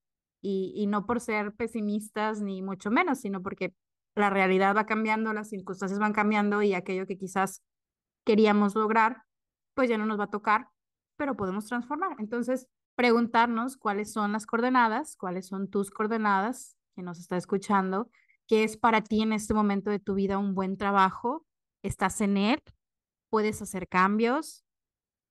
Y, 0.45 0.73
y 0.75 0.89
no 0.89 1.07
por 1.07 1.21
ser 1.21 1.55
pesimistas 1.55 2.41
ni 2.41 2.63
mucho 2.63 2.91
menos, 2.91 3.21
sino 3.21 3.43
porque 3.43 3.75
la 4.17 4.29
realidad 4.29 4.77
va 4.77 4.87
cambiando, 4.87 5.33
las 5.33 5.49
circunstancias 5.49 6.01
van 6.01 6.13
cambiando 6.13 6.63
y 6.63 6.75
aquello 6.75 7.07
que 7.07 7.17
quizás 7.17 7.63
queríamos 8.25 8.75
lograr, 8.75 9.23
pues 9.75 9.89
ya 9.89 9.99
no 9.99 10.07
nos 10.07 10.19
va 10.19 10.25
a 10.25 10.31
tocar, 10.31 10.69
pero 11.17 11.37
podemos 11.37 11.67
transformar. 11.67 12.17
Entonces, 12.19 12.69
preguntarnos 12.95 13.77
cuáles 13.77 14.13
son 14.13 14.33
las 14.33 14.47
coordenadas, 14.47 15.17
cuáles 15.17 15.47
son 15.47 15.69
tus 15.71 15.91
coordenadas, 15.91 16.77
que 16.95 17.03
nos 17.03 17.19
está 17.19 17.37
escuchando, 17.37 18.11
qué 18.47 18.65
es 18.65 18.77
para 18.77 19.03
ti 19.03 19.23
en 19.23 19.33
este 19.33 19.55
momento 19.55 19.91
de 19.91 19.99
tu 19.99 20.15
vida 20.15 20.39
un 20.39 20.55
buen 20.55 20.77
trabajo, 20.77 21.47
estás 21.83 22.21
en 22.21 22.37
él, 22.37 22.63
puedes 23.31 23.63
hacer 23.63 23.89
cambios 23.89 24.65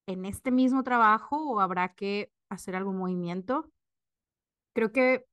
en 0.08 0.26
este 0.26 0.52
mismo 0.52 0.84
trabajo 0.84 1.38
o 1.52 1.60
habrá 1.60 1.94
que 1.94 2.32
hacer 2.50 2.76
algún 2.76 2.98
movimiento. 2.98 3.70
Creo 4.74 4.92
que 4.92 5.26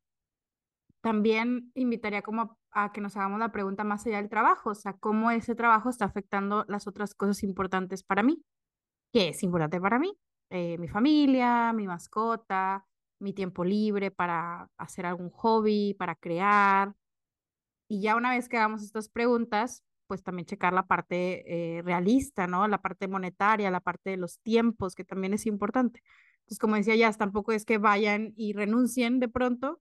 también 1.00 1.70
invitaría 1.74 2.22
como 2.22 2.58
a 2.70 2.92
que 2.92 3.00
nos 3.00 3.16
hagamos 3.16 3.38
la 3.40 3.52
pregunta 3.52 3.84
más 3.84 4.06
allá 4.06 4.18
del 4.18 4.28
trabajo, 4.28 4.70
o 4.70 4.74
sea, 4.74 4.92
cómo 4.94 5.30
ese 5.30 5.54
trabajo 5.54 5.88
está 5.88 6.04
afectando 6.04 6.64
las 6.68 6.86
otras 6.86 7.14
cosas 7.14 7.42
importantes 7.42 8.02
para 8.02 8.22
mí. 8.22 8.44
¿Qué 9.12 9.28
es 9.28 9.42
importante 9.42 9.80
para 9.80 9.98
mí? 9.98 10.12
Eh, 10.50 10.76
mi 10.78 10.88
familia, 10.88 11.72
mi 11.72 11.86
mascota, 11.86 12.86
mi 13.18 13.32
tiempo 13.32 13.64
libre 13.64 14.10
para 14.10 14.70
hacer 14.76 15.06
algún 15.06 15.30
hobby, 15.30 15.94
para 15.94 16.14
crear. 16.14 16.94
Y 17.88 18.02
ya 18.02 18.16
una 18.16 18.32
vez 18.32 18.48
que 18.48 18.58
hagamos 18.58 18.82
estas 18.82 19.08
preguntas, 19.08 19.82
pues 20.06 20.22
también 20.22 20.46
checar 20.46 20.72
la 20.72 20.86
parte 20.86 21.78
eh, 21.78 21.82
realista, 21.82 22.46
¿no? 22.46 22.68
La 22.68 22.80
parte 22.82 23.08
monetaria, 23.08 23.70
la 23.70 23.80
parte 23.80 24.10
de 24.10 24.16
los 24.18 24.40
tiempos, 24.40 24.94
que 24.94 25.04
también 25.04 25.34
es 25.34 25.46
importante. 25.46 26.02
Entonces, 26.40 26.58
como 26.58 26.76
decía 26.76 26.96
ya, 26.96 27.12
tampoco 27.12 27.52
es 27.52 27.64
que 27.64 27.78
vayan 27.78 28.32
y 28.36 28.52
renuncien 28.54 29.20
de 29.20 29.28
pronto, 29.28 29.80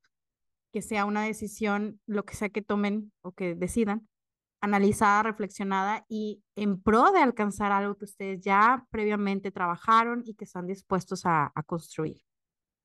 que 0.74 0.82
sea 0.82 1.06
una 1.06 1.24
decisión, 1.24 2.02
lo 2.06 2.26
que 2.26 2.36
sea 2.36 2.50
que 2.50 2.62
tomen 2.62 3.14
o 3.22 3.32
que 3.34 3.56
decidan, 3.56 4.08
analizada, 4.62 5.24
reflexionada 5.24 6.06
y 6.08 6.44
en 6.56 6.82
pro 6.82 7.12
de 7.12 7.20
alcanzar 7.20 7.72
algo 7.72 7.98
que 7.98 8.06
ustedes 8.06 8.42
ya 8.42 8.86
previamente 8.90 9.52
trabajaron 9.52 10.24
y 10.26 10.36
que 10.36 10.46
están 10.46 10.68
dispuestos 10.68 11.26
a, 11.26 11.52
construir. 11.66 12.22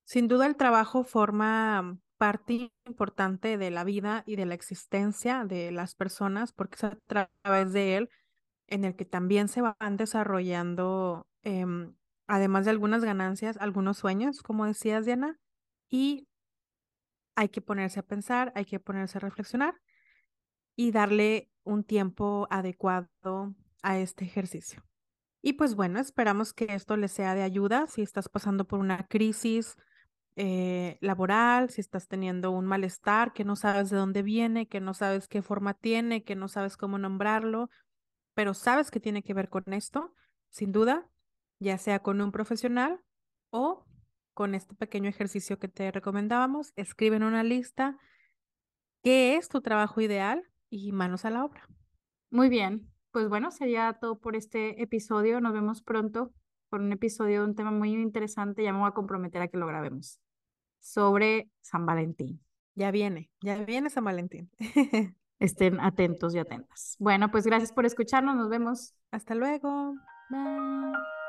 Sin 0.05 0.29
duda 0.29 0.47
el 0.47 0.57
trabajo 0.57 1.05
forma 1.05 1.99
parte 2.19 2.73
importante 2.87 3.59
de 3.59 3.71
la 3.71 3.85
vida 3.85 4.23
y 4.27 4.37
de 4.37 4.47
la 4.47 4.55
existencia 4.55 5.45
de 5.45 5.73
las 5.73 5.95
personas 5.95 6.53
porque 6.53 6.77
es 6.77 6.85
a 6.85 6.99
través 7.07 7.73
de 7.73 7.97
él 7.97 8.11
en 8.69 8.85
el 8.85 8.97
que 8.97 9.05
también 9.05 9.49
se 9.49 9.61
van 9.63 9.97
desarrollando, 9.97 11.27
em, 11.43 11.95
además 12.27 12.65
de 12.65 12.71
algunas 12.71 13.05
ganancias, 13.05 13.57
algunos 13.59 13.99
sueños, 13.99 14.43
como 14.43 14.67
decías, 14.67 15.05
Diana, 15.05 15.39
y 15.91 16.29
hay 17.37 17.49
que 17.49 17.61
ponerse 17.61 18.01
a 18.01 18.05
pensar, 18.05 18.53
hay 18.55 18.65
que 18.65 18.81
ponerse 18.81 19.19
a 19.19 19.21
reflexionar 19.21 19.75
y 20.77 20.93
darle 20.93 21.52
un 21.65 21.85
tiempo 21.85 22.47
adecuado 22.51 23.55
a 23.83 23.99
este 23.99 24.25
ejercicio. 24.25 24.83
Y 25.43 25.55
pues 25.55 25.75
bueno, 25.75 25.99
esperamos 25.99 26.53
que 26.53 26.67
esto 26.71 26.97
les 26.97 27.13
sea 27.13 27.35
de 27.35 27.43
ayuda 27.43 27.87
si 27.89 28.03
estás 28.03 28.29
pasando 28.29 28.65
por 28.65 28.79
una 28.79 29.09
crisis 29.09 29.77
eh, 30.37 30.99
laboral, 31.01 31.69
si 31.71 31.81
estás 31.81 32.07
teniendo 32.09 32.53
un 32.53 32.65
malestar 32.65 33.33
que 33.33 33.45
no 33.45 33.57
sabes 33.57 33.91
de 33.91 33.97
dónde 33.97 34.23
viene, 34.23 34.69
que 34.69 34.81
no 34.81 34.95
sabes 34.95 35.29
qué 35.29 35.43
forma 35.43 35.75
tiene, 35.75 36.23
que 36.23 36.37
no 36.37 36.49
sabes 36.49 36.77
cómo 36.77 36.97
nombrarlo, 36.97 37.71
pero 38.35 38.55
sabes 38.55 38.91
que 38.91 39.01
tiene 39.01 39.23
que 39.23 39.35
ver 39.35 39.49
con 39.49 39.73
esto, 39.73 40.15
sin 40.49 40.73
duda, 40.73 41.09
ya 41.59 41.77
sea 41.77 41.99
con 41.99 42.21
un 42.21 42.33
profesional 42.33 43.01
o 43.51 43.85
con 44.33 44.55
este 44.55 44.75
pequeño 44.75 45.09
ejercicio 45.09 45.59
que 45.59 45.69
te 45.69 45.91
recomendábamos, 45.91 46.73
escribe 46.77 47.17
en 47.17 47.25
una 47.25 47.43
lista 47.43 47.99
qué 49.03 49.37
es 49.37 49.49
tu 49.49 49.61
trabajo 49.61 50.01
ideal 50.01 50.49
y 50.73 50.91
manos 50.91 51.25
a 51.25 51.31
la 51.31 51.45
obra. 51.45 51.69
Muy 52.31 52.49
bien, 52.49 52.91
pues 53.11 53.29
bueno, 53.29 53.51
sería 53.51 53.93
todo 54.01 54.19
por 54.19 54.35
este 54.35 54.83
episodio. 54.83 55.41
Nos 55.41 55.53
vemos 55.53 55.83
pronto 55.83 56.33
por 56.71 56.81
un 56.81 56.91
episodio 56.93 57.43
de 57.43 57.49
un 57.49 57.55
tema 57.55 57.71
muy 57.71 57.93
interesante. 57.93 58.65
Ya 58.65 58.73
me 58.73 58.79
voy 58.79 58.89
a 58.89 58.93
comprometer 58.93 59.43
a 59.43 59.49
que 59.49 59.59
lo 59.59 59.67
grabemos 59.67 60.19
sobre 60.81 61.51
San 61.61 61.85
Valentín. 61.85 62.43
Ya 62.75 62.91
viene, 62.91 63.31
ya 63.43 63.63
viene 63.63 63.91
San 63.91 64.05
Valentín. 64.05 64.51
Estén 65.39 65.79
atentos 65.79 66.35
y 66.35 66.39
atentas. 66.39 66.97
Bueno, 66.99 67.31
pues 67.31 67.45
gracias 67.45 67.73
por 67.73 67.85
escucharnos. 67.85 68.37
Nos 68.37 68.49
vemos. 68.49 68.95
Hasta 69.11 69.35
luego. 69.35 69.95
Bye. 70.31 71.22